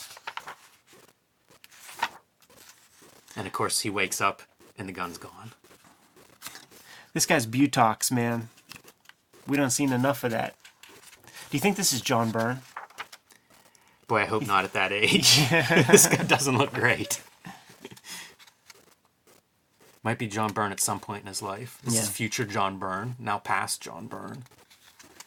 of 3.37 3.53
course, 3.53 3.79
he 3.79 3.89
wakes 3.89 4.19
up, 4.19 4.41
and 4.77 4.89
the 4.89 4.93
gun's 4.93 5.17
gone. 5.17 5.53
This 7.15 7.25
guy's 7.25 7.47
butox, 7.47 8.11
man. 8.11 8.49
We 9.47 9.55
don't 9.55 9.69
seen 9.69 9.93
enough 9.93 10.25
of 10.25 10.31
that. 10.31 10.53
Do 11.49 11.55
you 11.55 11.61
think 11.61 11.77
this 11.77 11.93
is 11.93 12.01
John 12.01 12.29
Byrne? 12.29 12.59
Boy, 14.09 14.23
I 14.23 14.25
hope 14.25 14.45
not 14.45 14.65
at 14.65 14.73
that 14.73 14.91
age. 14.91 15.37
this 15.49 16.07
guy 16.07 16.23
doesn't 16.25 16.57
look 16.57 16.73
great. 16.73 17.21
Might 20.03 20.19
be 20.19 20.27
John 20.27 20.51
Byrne 20.51 20.73
at 20.73 20.81
some 20.81 20.99
point 20.99 21.21
in 21.21 21.27
his 21.27 21.41
life. 21.41 21.79
This 21.85 22.01
is 22.01 22.09
future 22.09 22.43
John 22.43 22.79
Byrne, 22.79 23.15
now 23.17 23.39
past 23.39 23.81
John 23.81 24.07
Byrne. 24.07 24.43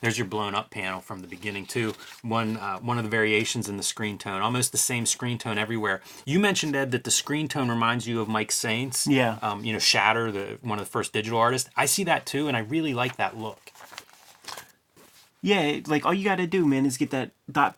There's 0.01 0.17
your 0.17 0.27
blown 0.27 0.55
up 0.55 0.71
panel 0.71 1.01
from 1.01 1.21
the 1.21 1.27
beginning 1.27 1.67
too. 1.67 1.95
One 2.23 2.57
uh, 2.57 2.79
one 2.79 2.99
of 2.99 3.05
the 3.05 3.11
variations 3.11 3.69
in 3.69 3.77
the 3.77 3.83
screen 3.83 4.17
tone, 4.19 4.43
almost 4.43 4.73
the 4.73 4.79
same 4.79 5.07
screen 5.07 5.39
tone 5.39 5.59
everywhere. 5.59 6.03
You 6.25 6.39
mentioned 6.39 6.77
Ed 6.77 6.93
that 6.93 7.05
the 7.05 7.11
screen 7.11 7.49
tone 7.49 7.69
reminds 7.69 8.07
you 8.07 8.21
of 8.21 8.29
Mike 8.29 8.51
Saenz. 8.51 9.07
Yeah. 9.09 9.39
Um, 9.43 9.65
you 9.65 9.73
know 9.73 9.79
Shatter, 9.79 10.31
the 10.31 10.59
one 10.63 10.79
of 10.79 10.85
the 10.85 10.91
first 10.91 11.13
digital 11.13 11.39
artists. 11.39 11.69
I 11.77 11.87
see 11.87 12.05
that 12.05 12.27
too, 12.27 12.49
and 12.49 12.57
I 12.57 12.61
really 12.61 12.95
like 12.95 13.17
that 13.17 13.37
look. 13.37 13.73
Yeah, 15.41 15.81
like 15.87 16.05
all 16.05 16.15
you 16.15 16.25
got 16.25 16.37
to 16.37 16.47
do, 16.47 16.67
man, 16.67 16.85
is 16.87 16.97
get 16.97 17.11
that 17.11 17.31
dot 17.51 17.77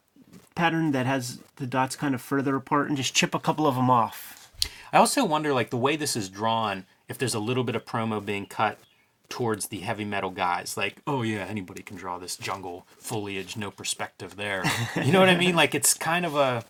pattern 0.55 0.93
that 0.93 1.07
has 1.07 1.41
the 1.57 1.67
dots 1.67 1.97
kind 1.97 2.15
of 2.15 2.21
further 2.21 2.57
apart 2.57 2.89
and 2.89 2.97
just 2.97 3.15
chip 3.15 3.35
a 3.35 3.39
couple 3.39 3.67
of 3.67 3.75
them 3.75 3.91
off. 3.91 4.53
I 4.93 4.99
also 4.99 5.25
wonder, 5.25 5.55
like 5.55 5.71
the 5.71 5.77
way 5.77 5.97
this 5.97 6.17
is 6.17 6.29
drawn, 6.29 6.87
if 7.09 7.17
there's 7.17 7.35
a 7.35 7.41
little 7.41 7.65
bit 7.65 7.77
of 7.77 7.85
promo 7.85 8.25
being 8.25 8.47
cut 8.47 8.79
towards 9.31 9.69
the 9.69 9.79
heavy 9.79 10.05
metal 10.05 10.29
guys. 10.31 10.77
Like, 10.77 10.97
oh 11.07 11.23
yeah, 11.23 11.47
anybody 11.49 11.83
can 11.83 11.97
draw 11.97 12.19
this 12.19 12.37
jungle 12.37 12.87
foliage, 12.99 13.57
no 13.57 13.71
perspective 13.71 14.37
there. 14.37 14.63
You 15.03 15.13
know 15.13 15.21
what 15.21 15.31
I 15.31 15.37
mean? 15.37 15.57
Like 15.57 15.75
it's 15.75 15.95
kind 15.95 16.27
of 16.27 16.37
a 16.37 16.65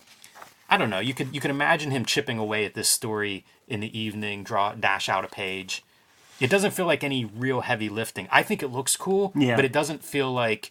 I 0.68 0.76
don't 0.76 0.90
know. 0.90 1.00
You 1.00 1.14
could 1.14 1.34
you 1.34 1.40
could 1.40 1.50
imagine 1.50 1.90
him 1.90 2.04
chipping 2.04 2.38
away 2.38 2.64
at 2.64 2.74
this 2.74 2.88
story 2.88 3.44
in 3.66 3.80
the 3.80 3.98
evening, 3.98 4.44
draw 4.44 4.74
dash 4.74 5.08
out 5.08 5.24
a 5.24 5.28
page. 5.28 5.82
It 6.38 6.48
doesn't 6.48 6.70
feel 6.70 6.86
like 6.86 7.02
any 7.02 7.24
real 7.24 7.62
heavy 7.62 7.88
lifting. 7.88 8.28
I 8.30 8.42
think 8.42 8.62
it 8.62 8.68
looks 8.68 8.96
cool, 8.96 9.32
Yeah. 9.34 9.56
but 9.56 9.64
it 9.64 9.72
doesn't 9.72 10.04
feel 10.04 10.32
like 10.32 10.70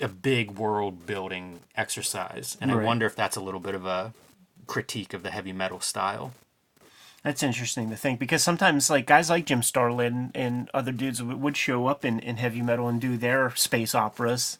a 0.00 0.08
big 0.08 0.52
world 0.52 1.06
building 1.06 1.60
exercise. 1.76 2.56
And 2.60 2.70
I 2.70 2.76
wonder 2.76 3.06
if 3.06 3.16
that's 3.16 3.36
a 3.36 3.40
little 3.40 3.60
bit 3.60 3.74
of 3.74 3.86
a 3.86 4.12
critique 4.66 5.14
of 5.14 5.22
the 5.22 5.30
heavy 5.30 5.52
metal 5.52 5.80
style. 5.80 6.32
That's 7.24 7.42
interesting 7.42 7.88
to 7.88 7.96
think 7.96 8.20
because 8.20 8.42
sometimes 8.42 8.90
like 8.90 9.06
guys 9.06 9.30
like 9.30 9.46
Jim 9.46 9.62
Starlin 9.62 10.30
and 10.34 10.70
other 10.74 10.92
dudes 10.92 11.22
would 11.22 11.56
show 11.56 11.86
up 11.86 12.04
in, 12.04 12.20
in 12.20 12.36
heavy 12.36 12.60
metal 12.60 12.86
and 12.86 13.00
do 13.00 13.16
their 13.16 13.54
space 13.56 13.94
operas. 13.94 14.58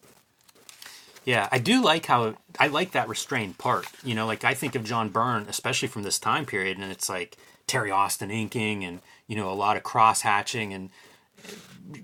Yeah, 1.27 1.47
I 1.53 1.59
do 1.59 1.83
like 1.83 2.07
how 2.07 2.37
I 2.59 2.69
like 2.69 2.93
that 2.93 3.09
restrained 3.09 3.59
part. 3.59 3.87
You 4.03 4.15
know, 4.15 4.27
like 4.27 4.45
I 4.45 4.55
think 4.55 4.75
of 4.75 4.85
John 4.85 5.11
Byrne, 5.11 5.47
especially 5.47 5.89
from 5.89 6.05
this 6.05 6.19
time 6.19 6.47
period, 6.47 6.79
and 6.79 6.91
it's 6.91 7.09
like 7.09 7.37
Terry 7.67 7.91
Austin 7.91 8.31
inking 8.31 8.83
and 8.83 9.01
you 9.27 9.37
know 9.37 9.51
a 9.51 9.55
lot 9.55 9.77
of 9.77 9.83
cross 9.83 10.23
hatching 10.23 10.73
and 10.73 10.89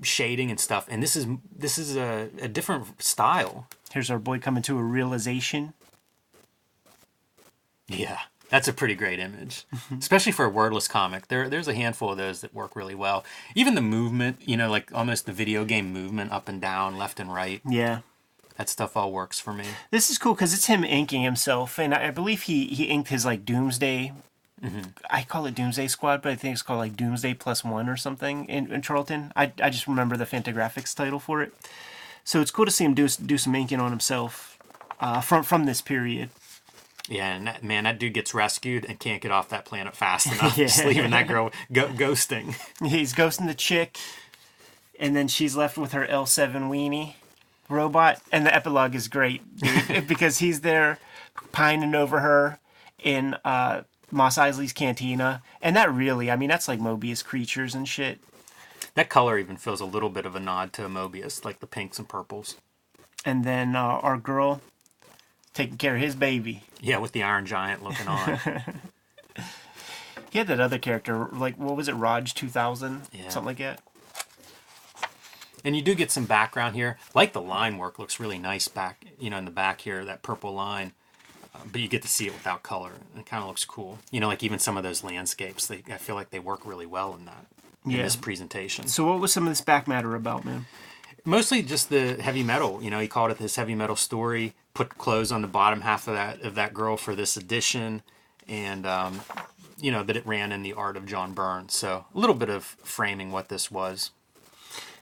shading 0.03 0.51
and 0.51 0.61
stuff. 0.61 0.87
And 0.91 1.03
this 1.03 1.17
is 1.17 1.27
this 1.57 1.79
is 1.79 1.97
a, 1.97 2.29
a 2.41 2.49
different 2.49 3.03
style. 3.03 3.67
Here's 3.93 4.11
our 4.11 4.19
boy 4.19 4.39
coming 4.39 4.63
to 4.65 4.79
a 4.79 4.83
realization. 4.83 5.73
Yeah, 7.89 8.19
that's 8.51 8.69
a 8.69 8.73
pretty 8.73 8.95
great 8.95 9.19
image, 9.19 9.65
especially 9.99 10.33
for 10.33 10.45
a 10.45 10.51
wordless 10.51 10.89
comic. 10.89 11.29
There, 11.29 11.49
there's 11.49 11.69
a 11.69 11.75
handful 11.75 12.11
of 12.11 12.19
those 12.19 12.41
that 12.43 12.53
work 12.53 12.77
really 12.77 12.95
well. 12.95 13.25
Even 13.55 13.75
the 13.75 13.81
movement, 13.81 14.39
you 14.45 14.57
know, 14.57 14.71
like 14.71 14.93
almost 14.95 15.27
the 15.27 15.33
video 15.33 15.65
game 15.65 15.93
movement, 15.93 16.33
up 16.33 16.49
and 16.49 16.61
down, 16.61 16.99
left 16.99 17.21
and 17.21 17.33
right. 17.33 17.63
Yeah. 17.67 18.01
That 18.57 18.69
stuff 18.69 18.97
all 18.97 19.11
works 19.11 19.41
for 19.41 19.55
me. 19.55 19.65
This 19.91 20.11
is 20.11 20.19
cool 20.19 20.35
because 20.35 20.53
it's 20.53 20.67
him 20.67 20.85
inking 20.85 21.23
himself, 21.23 21.79
and 21.79 21.95
I 21.95 22.09
I 22.09 22.11
believe 22.11 22.43
he 22.43 22.67
he 22.67 22.85
inked 22.85 23.09
his 23.09 23.25
like 23.25 23.45
Doomsday. 23.45 24.13
I 25.09 25.23
call 25.23 25.47
it 25.47 25.55
Doomsday 25.55 25.89
Squad, 25.89 26.21
but 26.21 26.33
I 26.33 26.35
think 26.35 26.53
it's 26.53 26.63
called 26.63 26.81
like 26.81 26.95
Doomsday 26.95 27.33
Plus 27.35 27.65
One 27.65 27.89
or 27.89 27.97
something 27.97 28.45
in, 28.45 28.71
in 28.71 28.83
Charlton. 28.83 29.33
I, 29.35 29.53
I 29.63 29.71
just 29.71 29.87
remember 29.87 30.19
the 30.19 30.27
Fantagraphics 30.27 30.95
title 30.95 31.19
for 31.19 31.41
it. 31.41 31.55
So 32.25 32.43
it's 32.43 32.51
cool 32.51 32.67
to 32.67 32.71
see 32.71 32.85
him 32.85 32.93
do 32.93 33.09
do 33.09 33.39
some 33.39 33.55
inking 33.55 33.81
on 33.81 33.91
himself 33.91 34.59
uh, 35.01 35.23
from 35.23 35.45
from 35.45 35.65
this 35.65 35.81
period. 35.81 36.29
Yeah, 37.11 37.35
and 37.35 37.47
that, 37.49 37.65
man, 37.65 37.85
that 37.85 37.99
dude 37.99 38.15
gets 38.15 38.33
rescued 38.33 38.85
and 38.85 38.99
can't 38.99 39.21
get 39.21 39.33
off 39.33 39.49
that 39.49 39.65
planet 39.65 39.97
fast 39.97 40.27
enough. 40.33 40.57
Yeah. 40.57 40.67
Just 40.67 40.85
leaving 40.85 41.11
that 41.11 41.27
girl 41.27 41.51
go- 41.73 41.89
ghosting. 41.89 42.55
He's 42.87 43.13
ghosting 43.13 43.49
the 43.49 43.55
chick, 43.55 43.99
and 44.99 45.17
then 45.17 45.27
she's 45.27 45.57
left 45.57 45.77
with 45.77 45.91
her 45.91 46.07
L7 46.07 46.71
weenie 46.71 47.15
robot. 47.69 48.21
And 48.31 48.47
the 48.47 48.55
epilogue 48.55 48.95
is 48.95 49.09
great 49.09 49.43
dude, 49.57 50.07
because 50.09 50.39
he's 50.39 50.61
there 50.61 50.99
pining 51.51 51.97
over 51.97 52.21
her 52.21 52.61
in 53.03 53.35
uh, 53.45 53.83
Mos 54.13 54.39
Eisley's 54.39 54.73
cantina. 54.73 55.43
And 55.61 55.75
that 55.75 55.93
really, 55.93 56.31
I 56.31 56.37
mean, 56.37 56.49
that's 56.49 56.69
like 56.69 56.79
Moebius 56.79 57.25
creatures 57.25 57.75
and 57.75 57.89
shit. 57.89 58.21
That 58.95 59.09
color 59.09 59.37
even 59.37 59.57
feels 59.57 59.81
a 59.81 59.85
little 59.85 60.11
bit 60.11 60.27
of 60.27 60.37
a 60.37 60.41
nod 60.41 60.73
to 60.75 60.83
Moebius, 60.83 61.45
like 61.45 61.59
the 61.59 61.67
pinks 61.67 61.99
and 61.99 62.09
purples. 62.09 62.57
And 63.25 63.45
then 63.45 63.75
uh, 63.75 63.81
our 63.81 64.17
girl 64.17 64.61
taking 65.55 65.77
care 65.79 65.95
of 65.97 66.01
his 66.01 66.15
baby. 66.15 66.63
Yeah, 66.81 66.99
with 66.99 67.13
the 67.13 67.23
Iron 67.23 67.47
Giant 67.47 67.83
looking 67.83 68.09
on. 68.09 68.39
He 70.31 70.39
had 70.39 70.47
that 70.47 70.61
other 70.61 70.79
character, 70.79 71.27
like, 71.33 71.59
what 71.59 71.75
was 71.77 71.89
it, 71.89 71.95
Rog 71.95 72.27
2000? 72.27 73.03
Yeah. 73.13 73.29
Something 73.31 73.47
like 73.47 73.59
that. 73.59 73.81
and 75.65 75.75
you 75.75 75.83
do 75.83 75.95
get 75.97 76.13
some 76.13 76.25
background 76.25 76.77
here. 76.77 76.99
Like 77.15 77.33
the 77.33 77.41
line 77.43 77.79
work 77.79 77.99
looks 77.99 78.21
really 78.21 78.39
nice 78.39 78.69
back, 78.69 79.05
you 79.19 79.29
know, 79.29 79.39
in 79.39 79.45
the 79.45 79.51
back 79.51 79.81
here, 79.81 80.05
that 80.05 80.23
purple 80.23 80.55
line. 80.55 80.93
Uh, 81.53 81.59
but 81.73 81.81
you 81.81 81.89
get 81.89 82.03
to 82.03 82.09
see 82.09 82.27
it 82.29 82.33
without 82.33 82.63
color. 82.63 82.93
It 83.19 83.27
kind 83.27 83.43
of 83.43 83.49
looks 83.49 83.65
cool. 83.65 83.99
You 84.13 84.21
know, 84.21 84.29
like 84.29 84.45
even 84.45 84.61
some 84.61 84.77
of 84.77 84.85
those 84.85 85.03
landscapes, 85.03 85.67
they, 85.67 85.83
I 85.91 85.97
feel 85.99 86.15
like 86.15 86.31
they 86.31 86.39
work 86.39 86.65
really 86.65 86.87
well 86.87 87.13
in 87.17 87.25
that. 87.25 87.47
In 87.85 87.91
Yeah. 87.91 88.03
this 88.05 88.15
presentation. 88.15 88.87
So, 88.87 89.07
what 89.09 89.19
was 89.21 89.33
some 89.33 89.45
of 89.45 89.51
this 89.51 89.63
back 89.63 89.89
matter 89.89 90.15
about, 90.15 90.45
man? 90.45 90.67
mostly 91.25 91.61
just 91.63 91.91
the 91.91 92.15
heavy 92.23 92.43
metal. 92.45 92.81
You 92.83 92.91
know, 92.91 93.01
he 93.01 93.09
called 93.09 93.31
it 93.33 93.39
this 93.39 93.57
heavy 93.57 93.75
metal 93.75 93.97
story. 93.97 94.55
Put 94.81 94.97
clothes 94.97 95.31
on 95.31 95.43
the 95.43 95.47
bottom 95.47 95.83
half 95.83 96.09
of 96.09 96.15
that 96.15 96.41
of 96.41 96.55
that 96.55 96.73
girl 96.73 96.97
for 96.97 97.15
this 97.15 97.37
edition, 97.37 98.01
and 98.49 98.87
um, 98.87 99.21
you 99.79 99.93
know 99.93 100.03
that 100.03 100.17
it 100.17 100.27
ran 100.27 100.53
in 100.53 100.63
the 100.63 100.73
art 100.73 100.97
of 100.97 101.05
John 101.05 101.35
Byrne. 101.35 101.69
So 101.69 102.07
a 102.15 102.19
little 102.19 102.35
bit 102.35 102.49
of 102.49 102.65
framing 102.65 103.31
what 103.31 103.51
this 103.51 103.71
was. 103.71 104.11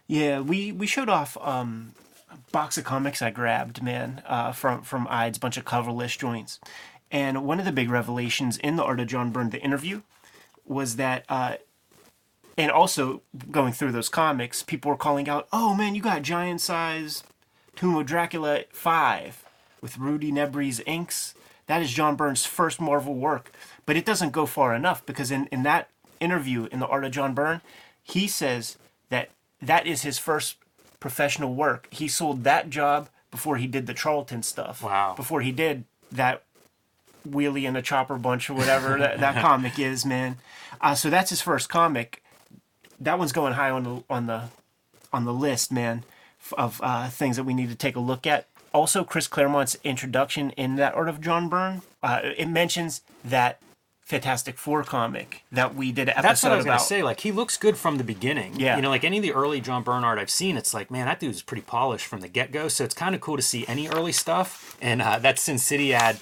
Yeah, 0.09 0.41
we 0.41 0.73
we 0.73 0.89
showed 0.89 1.09
off 1.09 1.37
um, 1.41 1.93
a 2.29 2.37
box 2.51 2.77
of 2.77 2.83
comics 2.83 3.23
I 3.23 3.31
grabbed, 3.31 3.81
man, 3.81 4.21
uh, 4.27 4.51
from 4.51 4.83
from 4.83 5.07
Ides, 5.09 5.39
bunch 5.39 5.57
of 5.57 5.65
coverless 5.65 6.19
joints, 6.19 6.59
and 7.13 7.47
one 7.47 7.61
of 7.61 7.65
the 7.65 7.71
big 7.71 7.89
revelations 7.89 8.57
in 8.57 8.75
the 8.75 8.83
Art 8.83 8.99
of 8.99 9.07
John 9.07 9.31
Byrne, 9.31 9.51
the 9.51 9.63
interview, 9.63 10.03
was 10.67 10.97
that, 10.97 11.25
uh, 11.29 11.55
and 12.57 12.73
also 12.73 13.23
going 13.53 13.73
through 13.73 13.93
those 13.93 14.09
comics, 14.09 14.65
people 14.65 14.91
were 14.91 14.97
calling 14.97 15.29
out, 15.29 15.47
"Oh 15.53 15.73
man, 15.73 15.95
you 15.95 16.03
got 16.03 16.23
giant 16.23 16.61
size 16.61 17.23
Tomb 17.77 17.95
of 17.95 18.07
Dracula 18.07 18.65
five 18.73 19.45
with 19.81 19.99
Rudy 19.99 20.33
Nebres' 20.33 20.81
inks. 20.87 21.35
That 21.67 21.83
is 21.83 21.91
John 21.91 22.17
Byrne's 22.17 22.47
first 22.47 22.81
Marvel 22.81 23.15
work, 23.15 23.53
but 23.85 23.97
it 23.97 24.07
doesn't 24.07 24.33
go 24.33 24.47
far 24.47 24.75
enough 24.75 25.05
because 25.05 25.31
in 25.31 25.47
in 25.47 25.63
that 25.65 25.89
interview 26.21 26.69
in 26.73 26.81
the 26.81 26.87
Art 26.87 27.05
of 27.05 27.13
John 27.13 27.35
Byrne, 27.35 27.61
he 28.03 28.27
says 28.27 28.77
that 29.11 29.31
that 29.61 29.87
is 29.87 30.03
his 30.03 30.19
first 30.19 30.57
professional 31.01 31.55
work. 31.55 31.89
He 31.91 32.09
sold 32.09 32.45
that 32.45 32.71
job 32.71 33.09
before 33.31 33.57
he 33.57 33.67
did 33.67 33.87
the 33.87 33.95
Charlton 33.95 34.43
stuff. 34.43 34.83
Wow. 34.83 35.15
Before 35.17 35.43
he 35.43 35.53
did 35.53 35.85
that 36.11 36.43
wheelie 37.29 37.69
and 37.69 37.77
a 37.77 37.83
chopper 37.83 38.17
bunch 38.17 38.49
or 38.49 38.55
whatever 38.55 38.99
that, 38.99 39.21
that 39.21 39.43
comic 39.43 39.79
is, 39.79 40.07
man. 40.07 40.37
Uh, 40.81 40.95
so 40.95 41.11
that's 41.11 41.31
his 41.31 41.41
first 41.41 41.69
comic. 41.69 42.23
That 43.01 43.19
one's 43.19 43.33
going 43.33 43.55
high 43.55 43.71
on 43.71 43.85
the 43.85 44.05
on 44.11 44.27
the 44.27 44.45
on 45.13 45.25
the 45.25 45.33
list, 45.33 45.73
man, 45.73 46.05
of 46.57 46.81
uh, 46.83 47.09
things 47.09 47.37
that 47.37 47.45
we 47.45 47.55
need 47.55 47.69
to 47.69 47.75
take 47.75 47.97
a 47.97 48.01
look 48.01 48.27
at. 48.27 48.47
Also, 48.79 49.03
Chris 49.03 49.27
Claremont's 49.27 49.77
introduction 49.83 50.51
in 50.51 50.77
that 50.77 50.95
Art 50.95 51.09
of 51.09 51.21
John 51.21 51.49
Byrne, 51.49 51.83
uh, 52.01 52.21
it 52.23 52.47
mentions 52.47 53.03
that 53.25 53.61
Fantastic 54.03 54.57
Four 54.57 54.85
comic 54.85 55.43
that 55.51 55.75
we 55.75 55.91
did 55.91 56.03
an 56.03 56.11
episode 56.11 56.23
That's 56.29 56.43
what 56.45 56.53
I 56.53 56.57
was 56.57 56.65
about. 56.65 56.73
gonna 56.77 56.87
say. 56.87 57.03
Like 57.03 57.19
he 57.19 57.33
looks 57.33 57.57
good 57.57 57.77
from 57.77 57.99
the 57.99 58.05
beginning. 58.05 58.55
Yeah. 58.57 58.77
You 58.77 58.83
know, 58.83 58.89
like 58.89 59.03
any 59.03 59.17
of 59.17 59.25
the 59.25 59.33
early 59.33 59.61
John 59.61 59.83
Byrne 59.83 60.05
art 60.05 60.21
I've 60.21 60.31
seen, 60.31 60.57
it's 60.57 60.73
like, 60.73 60.93
man, 60.93 61.07
that 61.07 61.19
dude's 61.19 61.43
pretty 61.43 61.63
polished 61.63 62.07
from 62.07 62.21
the 62.21 62.29
get 62.29 62.53
go. 62.53 62.69
So 62.69 62.85
it's 62.85 62.95
kind 62.95 63.17
of 63.17 63.21
cool 63.21 63.35
to 63.37 63.43
see 63.43 63.67
any 63.67 63.89
early 63.89 64.13
stuff. 64.13 64.79
And 64.81 65.03
uh, 65.03 65.19
that 65.19 65.41
Sin 65.41 65.59
City 65.59 65.93
ad 65.93 66.21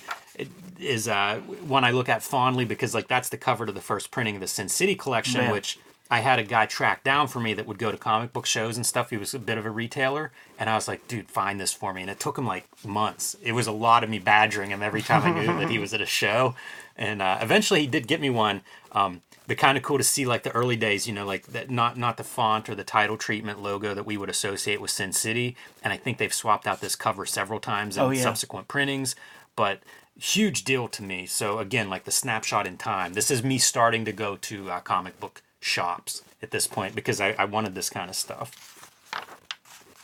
is 0.80 1.08
uh, 1.08 1.40
one 1.68 1.84
I 1.84 1.90
look 1.90 2.08
at 2.08 2.22
fondly 2.22 2.64
because 2.64 2.94
like 2.94 3.06
that's 3.06 3.28
the 3.28 3.36
cover 3.36 3.66
to 3.66 3.72
the 3.72 3.82
first 3.82 4.10
printing 4.10 4.36
of 4.36 4.40
the 4.40 4.48
Sin 4.48 4.70
City 4.70 4.94
collection, 4.94 5.42
Man. 5.42 5.52
which 5.52 5.78
I 6.10 6.20
had 6.20 6.38
a 6.38 6.44
guy 6.44 6.66
track 6.66 7.02
down 7.02 7.26
for 7.26 7.40
me 7.40 7.52
that 7.54 7.66
would 7.66 7.78
go 7.78 7.90
to 7.90 7.98
comic 7.98 8.32
book 8.32 8.46
shows 8.46 8.76
and 8.76 8.86
stuff. 8.86 9.10
He 9.10 9.16
was 9.16 9.34
a 9.34 9.38
bit 9.40 9.58
of 9.58 9.66
a 9.66 9.70
retailer, 9.70 10.30
and 10.58 10.70
I 10.70 10.74
was 10.76 10.86
like, 10.86 11.08
"Dude, 11.08 11.28
find 11.28 11.60
this 11.60 11.72
for 11.72 11.92
me." 11.92 12.00
And 12.02 12.10
it 12.10 12.20
took 12.20 12.38
him 12.38 12.46
like 12.46 12.66
months. 12.84 13.36
It 13.42 13.52
was 13.52 13.66
a 13.66 13.72
lot 13.72 14.04
of 14.04 14.10
me 14.10 14.18
badgering 14.20 14.70
him 14.70 14.82
every 14.82 15.02
time 15.02 15.22
I 15.24 15.32
knew 15.40 15.46
that 15.58 15.68
he 15.70 15.78
was 15.78 15.92
at 15.92 16.00
a 16.00 16.06
show, 16.06 16.54
and 16.96 17.20
uh, 17.20 17.38
eventually 17.40 17.80
he 17.80 17.86
did 17.88 18.06
get 18.06 18.20
me 18.20 18.30
one. 18.30 18.62
Um, 18.92 19.22
but 19.48 19.58
kind 19.58 19.76
of 19.78 19.84
cool 19.84 19.98
to 19.98 20.02
see 20.04 20.26
like 20.26 20.42
the 20.42 20.50
early 20.52 20.74
days, 20.76 21.06
you 21.06 21.12
know, 21.12 21.24
like 21.26 21.46
that 21.48 21.70
not 21.70 21.96
not 21.96 22.16
the 22.16 22.24
font 22.24 22.68
or 22.68 22.74
the 22.74 22.82
title 22.84 23.16
treatment 23.16 23.62
logo 23.62 23.94
that 23.94 24.04
we 24.06 24.16
would 24.16 24.28
associate 24.28 24.80
with 24.80 24.90
Sin 24.90 25.12
City. 25.12 25.56
And 25.84 25.92
I 25.92 25.96
think 25.96 26.18
they've 26.18 26.34
swapped 26.34 26.66
out 26.66 26.80
this 26.80 26.96
cover 26.96 27.24
several 27.26 27.60
times 27.60 27.96
in 27.96 28.02
Oh, 28.02 28.10
yeah. 28.10 28.22
subsequent 28.22 28.66
printings, 28.66 29.14
but 29.54 29.80
huge 30.18 30.64
deal 30.64 30.88
to 30.88 31.02
me. 31.02 31.26
So 31.26 31.58
again, 31.60 31.88
like 31.88 32.04
the 32.04 32.10
snapshot 32.10 32.66
in 32.66 32.76
time. 32.76 33.12
This 33.12 33.30
is 33.30 33.44
me 33.44 33.58
starting 33.58 34.04
to 34.04 34.12
go 34.12 34.36
to 34.36 34.70
uh, 34.70 34.80
comic 34.80 35.20
book 35.20 35.42
shops 35.60 36.22
at 36.42 36.50
this 36.50 36.66
point 36.66 36.94
because 36.94 37.20
I, 37.20 37.32
I 37.38 37.44
wanted 37.44 37.74
this 37.74 37.90
kind 37.90 38.08
of 38.10 38.16
stuff. 38.16 38.90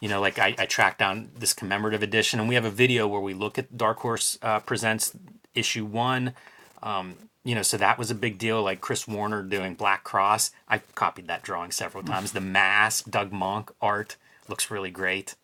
You 0.01 0.09
know, 0.09 0.21
like 0.21 0.39
I, 0.39 0.55
I 0.59 0.67
tracked 0.67 0.99
down 0.99 1.31
this 1.39 1.53
commemorative 1.53 2.03
edition, 2.03 2.41
and 2.41 2.49
we 2.49 2.57
have 2.57 2.65
a 2.65 2.71
video 2.71 3.07
where 3.07 3.21
we 3.21 3.35
look 3.35 3.59
at 3.59 3.77
Dark 3.77 3.99
Horse 3.99 4.39
uh, 4.43 4.59
presents 4.61 5.17
issue 5.55 5.85
one. 5.85 6.35
Um, 6.83 7.15
you 7.45 7.55
know, 7.55 7.63
so 7.63 7.77
that 7.77 7.99
was 7.99 8.11
a 8.11 8.15
big 8.15 8.39
deal. 8.39 8.63
Like 8.63 8.81
Chris 8.81 9.07
Warner 9.07 9.43
doing 9.43 9.75
Black 9.75 10.05
Cross, 10.05 10.51
I 10.69 10.79
copied 10.95 11.29
that 11.29 11.43
drawing 11.43 11.71
several 11.71 12.03
times. 12.03 12.33
The 12.33 12.41
mask, 12.41 13.11
Doug 13.11 13.31
Mahnke 13.31 13.71
art 13.81 14.17
looks 14.49 14.71
really 14.71 14.91
great. 14.91 15.35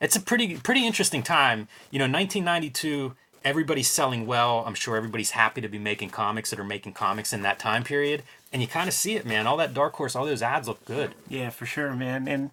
it's 0.00 0.16
a 0.16 0.20
pretty 0.20 0.56
pretty 0.56 0.86
interesting 0.86 1.22
time. 1.22 1.68
You 1.90 1.98
know, 1.98 2.04
1992. 2.04 3.14
Everybody's 3.44 3.88
selling 3.88 4.26
well. 4.26 4.64
I'm 4.66 4.74
sure 4.74 4.96
everybody's 4.96 5.30
happy 5.30 5.60
to 5.60 5.68
be 5.68 5.78
making 5.78 6.10
comics 6.10 6.50
that 6.50 6.58
are 6.58 6.64
making 6.64 6.94
comics 6.94 7.32
in 7.32 7.42
that 7.42 7.60
time 7.60 7.84
period. 7.84 8.24
And 8.56 8.62
you 8.62 8.68
kind 8.68 8.88
of 8.88 8.94
see 8.94 9.16
it, 9.16 9.26
man. 9.26 9.46
All 9.46 9.58
that 9.58 9.74
Dark 9.74 9.92
Horse, 9.96 10.16
all 10.16 10.24
those 10.24 10.40
ads 10.40 10.66
look 10.66 10.82
good. 10.86 11.14
Yeah, 11.28 11.50
for 11.50 11.66
sure, 11.66 11.92
man. 11.92 12.26
And 12.26 12.52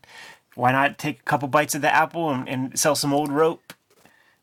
why 0.53 0.73
not 0.73 0.97
take 0.97 1.21
a 1.21 1.23
couple 1.23 1.47
bites 1.47 1.75
of 1.75 1.81
the 1.81 1.95
apple 1.95 2.29
and, 2.29 2.49
and 2.49 2.77
sell 2.77 2.93
some 2.93 3.13
old 3.13 3.31
rope 3.31 3.71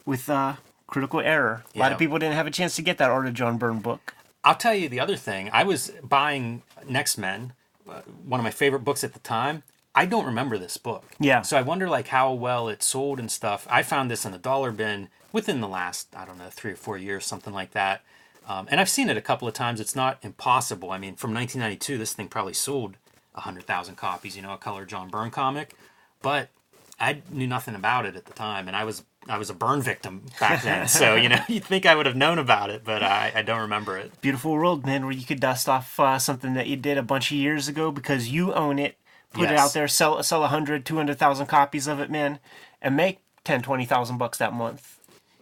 with 0.06 0.30
uh, 0.30 0.54
Critical 0.86 1.20
Error? 1.20 1.62
A 1.74 1.78
lot 1.78 1.92
of 1.92 1.98
people 1.98 2.18
didn't 2.18 2.36
have 2.36 2.46
a 2.46 2.50
chance 2.50 2.76
to 2.76 2.82
get 2.82 2.96
that 2.96 3.10
Art 3.10 3.26
of 3.26 3.34
John 3.34 3.58
Byrne 3.58 3.80
book. 3.80 4.14
I'll 4.42 4.54
tell 4.54 4.74
you 4.74 4.88
the 4.88 5.00
other 5.00 5.16
thing. 5.16 5.50
I 5.52 5.64
was 5.64 5.92
buying 6.02 6.62
Next 6.88 7.18
Men, 7.18 7.52
uh, 7.86 8.00
one 8.24 8.40
of 8.40 8.44
my 8.44 8.50
favorite 8.50 8.82
books 8.82 9.04
at 9.04 9.12
the 9.12 9.18
time. 9.18 9.62
I 9.94 10.06
don't 10.06 10.24
remember 10.24 10.56
this 10.56 10.78
book. 10.78 11.04
Yeah. 11.18 11.42
So 11.42 11.58
I 11.58 11.62
wonder 11.62 11.90
like 11.90 12.08
how 12.08 12.32
well 12.32 12.70
it 12.70 12.82
sold 12.82 13.20
and 13.20 13.30
stuff. 13.30 13.66
I 13.70 13.82
found 13.82 14.10
this 14.10 14.24
in 14.24 14.32
a 14.32 14.38
dollar 14.38 14.72
bin 14.72 15.10
within 15.30 15.60
the 15.60 15.68
last 15.68 16.08
I 16.16 16.24
don't 16.24 16.38
know 16.38 16.48
three 16.48 16.72
or 16.72 16.76
four 16.76 16.96
years, 16.96 17.26
something 17.26 17.52
like 17.52 17.72
that. 17.72 18.00
Um, 18.48 18.66
and 18.70 18.80
I've 18.80 18.88
seen 18.88 19.08
it 19.08 19.16
a 19.16 19.20
couple 19.20 19.46
of 19.46 19.54
times. 19.54 19.80
It's 19.80 19.94
not 19.94 20.18
impossible. 20.22 20.90
I 20.90 20.98
mean, 20.98 21.14
from 21.14 21.32
1992, 21.32 21.98
this 21.98 22.12
thing 22.12 22.28
probably 22.28 22.54
sold 22.54 22.96
hundred 23.34 23.64
thousand 23.64 23.96
copies. 23.96 24.36
You 24.36 24.42
know, 24.42 24.52
a 24.52 24.58
color 24.58 24.84
John 24.84 25.08
Byrne 25.08 25.30
comic, 25.30 25.74
but 26.22 26.50
I 26.98 27.22
knew 27.30 27.46
nothing 27.46 27.74
about 27.74 28.06
it 28.06 28.14
at 28.16 28.26
the 28.26 28.32
time, 28.32 28.68
and 28.68 28.76
I 28.76 28.84
was 28.84 29.02
I 29.28 29.38
was 29.38 29.50
a 29.50 29.54
burn 29.54 29.80
victim 29.82 30.26
back 30.38 30.62
then. 30.62 30.88
so 30.88 31.14
you 31.14 31.28
know, 31.28 31.40
you'd 31.48 31.64
think 31.64 31.86
I 31.86 31.94
would 31.94 32.06
have 32.06 32.16
known 32.16 32.38
about 32.38 32.70
it, 32.70 32.82
but 32.84 33.02
I, 33.02 33.32
I 33.34 33.42
don't 33.42 33.60
remember 33.60 33.96
it. 33.96 34.20
Beautiful 34.20 34.52
world, 34.52 34.84
man, 34.84 35.04
where 35.04 35.14
you 35.14 35.24
could 35.24 35.40
dust 35.40 35.68
off 35.68 35.98
uh, 35.98 36.18
something 36.18 36.54
that 36.54 36.66
you 36.66 36.76
did 36.76 36.98
a 36.98 37.02
bunch 37.02 37.30
of 37.30 37.36
years 37.36 37.68
ago 37.68 37.90
because 37.90 38.28
you 38.28 38.52
own 38.52 38.78
it, 38.78 38.96
put 39.32 39.50
it 39.50 39.56
out 39.56 39.72
there, 39.72 39.88
sell 39.88 40.22
sell 40.22 40.40
100, 40.40 40.84
200,000 40.84 41.46
copies 41.46 41.86
of 41.86 42.00
it, 42.00 42.10
man, 42.10 42.38
and 42.82 42.96
make 42.96 43.20
10, 43.44 43.62
20,000 43.62 44.18
bucks 44.18 44.38
that 44.38 44.52
month. 44.52 44.98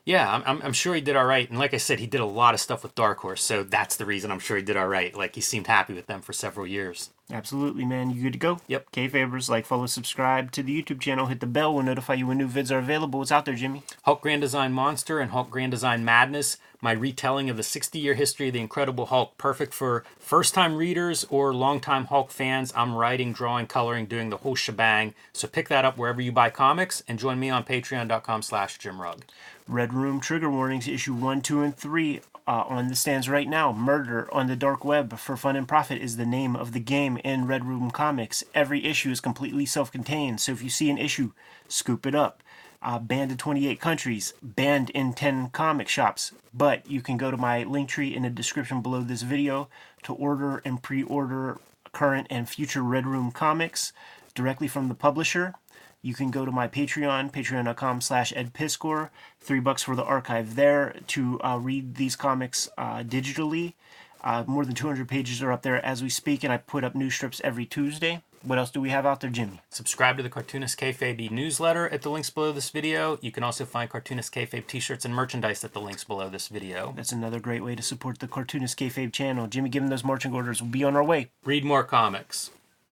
Yeah, 0.08 0.42
I'm, 0.46 0.62
I'm, 0.62 0.72
sure 0.72 0.94
he 0.94 1.02
did 1.02 1.16
all 1.16 1.26
right. 1.26 1.46
And 1.50 1.58
like 1.58 1.74
I 1.74 1.76
said, 1.76 2.00
he 2.00 2.06
did 2.06 2.22
a 2.22 2.24
lot 2.24 2.54
of 2.54 2.60
stuff 2.60 2.82
with 2.82 2.94
Dark 2.94 3.18
Horse, 3.18 3.42
so 3.42 3.62
that's 3.62 3.96
the 3.96 4.06
reason 4.06 4.30
I'm 4.30 4.38
sure 4.38 4.56
he 4.56 4.62
did 4.62 4.74
all 4.74 4.88
right. 4.88 5.14
Like 5.14 5.34
he 5.34 5.42
seemed 5.42 5.66
happy 5.66 5.92
with 5.92 6.06
them 6.06 6.22
for 6.22 6.32
several 6.32 6.66
years. 6.66 7.10
Absolutely, 7.30 7.84
man. 7.84 8.08
You 8.10 8.22
good 8.22 8.32
to 8.32 8.38
go? 8.38 8.60
Yep. 8.68 8.90
K 8.90 9.06
favors, 9.06 9.50
like, 9.50 9.66
follow, 9.66 9.84
subscribe 9.84 10.50
to 10.52 10.62
the 10.62 10.82
YouTube 10.82 10.98
channel, 10.98 11.26
hit 11.26 11.40
the 11.40 11.46
bell, 11.46 11.74
we'll 11.74 11.82
notify 11.82 12.14
you 12.14 12.26
when 12.26 12.38
new 12.38 12.48
vids 12.48 12.70
are 12.70 12.78
available. 12.78 13.18
What's 13.18 13.30
out 13.30 13.44
there, 13.44 13.54
Jimmy? 13.54 13.82
Hulk 14.04 14.22
Grand 14.22 14.40
Design 14.40 14.72
Monster 14.72 15.20
and 15.20 15.30
Hulk 15.30 15.50
Grand 15.50 15.72
Design 15.72 16.06
Madness, 16.06 16.56
my 16.80 16.92
retelling 16.92 17.50
of 17.50 17.58
the 17.58 17.62
60 17.62 17.98
year 17.98 18.14
history 18.14 18.48
of 18.48 18.54
the 18.54 18.60
Incredible 18.60 19.06
Hulk, 19.06 19.36
perfect 19.36 19.74
for 19.74 20.04
first 20.18 20.54
time 20.54 20.76
readers 20.76 21.26
or 21.28 21.52
long-time 21.52 22.06
Hulk 22.06 22.30
fans. 22.30 22.72
I'm 22.74 22.94
writing, 22.94 23.34
drawing, 23.34 23.66
coloring, 23.66 24.06
doing 24.06 24.30
the 24.30 24.38
whole 24.38 24.54
shebang. 24.54 25.12
So 25.34 25.48
pick 25.48 25.68
that 25.68 25.84
up 25.84 25.98
wherever 25.98 26.22
you 26.22 26.32
buy 26.32 26.48
comics 26.48 27.02
and 27.06 27.18
join 27.18 27.38
me 27.38 27.50
on 27.50 27.64
patreon.com 27.64 28.40
slash 28.40 28.78
Jim 28.78 29.02
Rugg. 29.02 29.24
Red 29.66 29.92
Room 29.92 30.18
Trigger 30.18 30.48
Warnings, 30.48 30.88
issue 30.88 31.12
1, 31.12 31.42
2, 31.42 31.60
and 31.60 31.76
3 31.76 32.20
uh, 32.48 32.64
on 32.66 32.88
the 32.88 32.96
stands 32.96 33.28
right 33.28 33.46
now. 33.46 33.72
Murder 33.72 34.26
on 34.32 34.46
the 34.46 34.56
Dark 34.56 34.82
Web 34.82 35.18
for 35.18 35.36
Fun 35.36 35.54
and 35.54 35.68
Profit 35.68 36.00
is 36.00 36.16
the 36.16 36.24
name 36.24 36.56
of 36.56 36.72
the 36.72 36.80
game 36.80 37.17
in 37.18 37.46
Red 37.46 37.64
Room 37.64 37.90
Comics. 37.90 38.44
Every 38.54 38.84
issue 38.84 39.10
is 39.10 39.20
completely 39.20 39.66
self 39.66 39.92
contained, 39.92 40.40
so 40.40 40.52
if 40.52 40.62
you 40.62 40.70
see 40.70 40.90
an 40.90 40.98
issue, 40.98 41.32
scoop 41.68 42.06
it 42.06 42.14
up. 42.14 42.42
Uh, 42.80 42.98
banned 42.98 43.32
in 43.32 43.36
28 43.36 43.80
countries, 43.80 44.34
banned 44.40 44.90
in 44.90 45.12
10 45.12 45.50
comic 45.50 45.88
shops. 45.88 46.32
But 46.54 46.88
you 46.88 47.00
can 47.00 47.16
go 47.16 47.30
to 47.30 47.36
my 47.36 47.64
link 47.64 47.88
tree 47.88 48.14
in 48.14 48.22
the 48.22 48.30
description 48.30 48.82
below 48.82 49.00
this 49.00 49.22
video 49.22 49.68
to 50.04 50.14
order 50.14 50.58
and 50.64 50.82
pre 50.82 51.02
order 51.02 51.58
current 51.92 52.26
and 52.30 52.48
future 52.48 52.82
Red 52.82 53.06
Room 53.06 53.32
comics 53.32 53.92
directly 54.34 54.68
from 54.68 54.88
the 54.88 54.94
publisher. 54.94 55.54
You 56.00 56.14
can 56.14 56.30
go 56.30 56.44
to 56.44 56.52
my 56.52 56.68
Patreon, 56.68 57.32
patreon.com 57.32 58.00
slash 58.00 58.32
edpiskor. 58.32 59.10
Three 59.40 59.58
bucks 59.58 59.82
for 59.82 59.96
the 59.96 60.04
archive 60.04 60.54
there 60.54 60.94
to 61.08 61.40
uh, 61.42 61.58
read 61.60 61.96
these 61.96 62.14
comics 62.14 62.68
uh, 62.78 63.02
digitally. 63.02 63.74
Uh, 64.22 64.44
more 64.46 64.64
than 64.64 64.74
200 64.74 65.08
pages 65.08 65.42
are 65.42 65.52
up 65.52 65.62
there 65.62 65.84
as 65.84 66.02
we 66.02 66.08
speak, 66.08 66.44
and 66.44 66.52
I 66.52 66.56
put 66.56 66.84
up 66.84 66.94
new 66.94 67.10
strips 67.10 67.40
every 67.44 67.66
Tuesday. 67.66 68.22
What 68.42 68.58
else 68.58 68.70
do 68.70 68.80
we 68.80 68.90
have 68.90 69.04
out 69.04 69.20
there, 69.20 69.30
Jimmy? 69.30 69.60
Subscribe 69.68 70.16
to 70.16 70.22
the 70.22 70.30
Cartoonist 70.30 70.78
Kayfabe 70.78 71.30
newsletter 71.30 71.88
at 71.88 72.02
the 72.02 72.10
links 72.10 72.30
below 72.30 72.52
this 72.52 72.70
video. 72.70 73.18
You 73.20 73.32
can 73.32 73.42
also 73.42 73.64
find 73.64 73.90
Cartoonist 73.90 74.32
Kayfabe 74.32 74.66
t-shirts 74.66 75.04
and 75.04 75.14
merchandise 75.14 75.64
at 75.64 75.72
the 75.72 75.80
links 75.80 76.04
below 76.04 76.28
this 76.28 76.48
video. 76.48 76.92
That's 76.96 77.12
another 77.12 77.40
great 77.40 77.64
way 77.64 77.74
to 77.74 77.82
support 77.82 78.20
the 78.20 78.28
Cartoonist 78.28 78.78
Kayfabe 78.78 79.12
channel. 79.12 79.48
Jimmy, 79.48 79.70
given 79.70 79.90
those 79.90 80.04
marching 80.04 80.34
orders, 80.34 80.62
we'll 80.62 80.70
be 80.70 80.84
on 80.84 80.94
our 80.94 81.04
way. 81.04 81.30
Read 81.44 81.64
more 81.64 81.82
comics. 81.82 82.50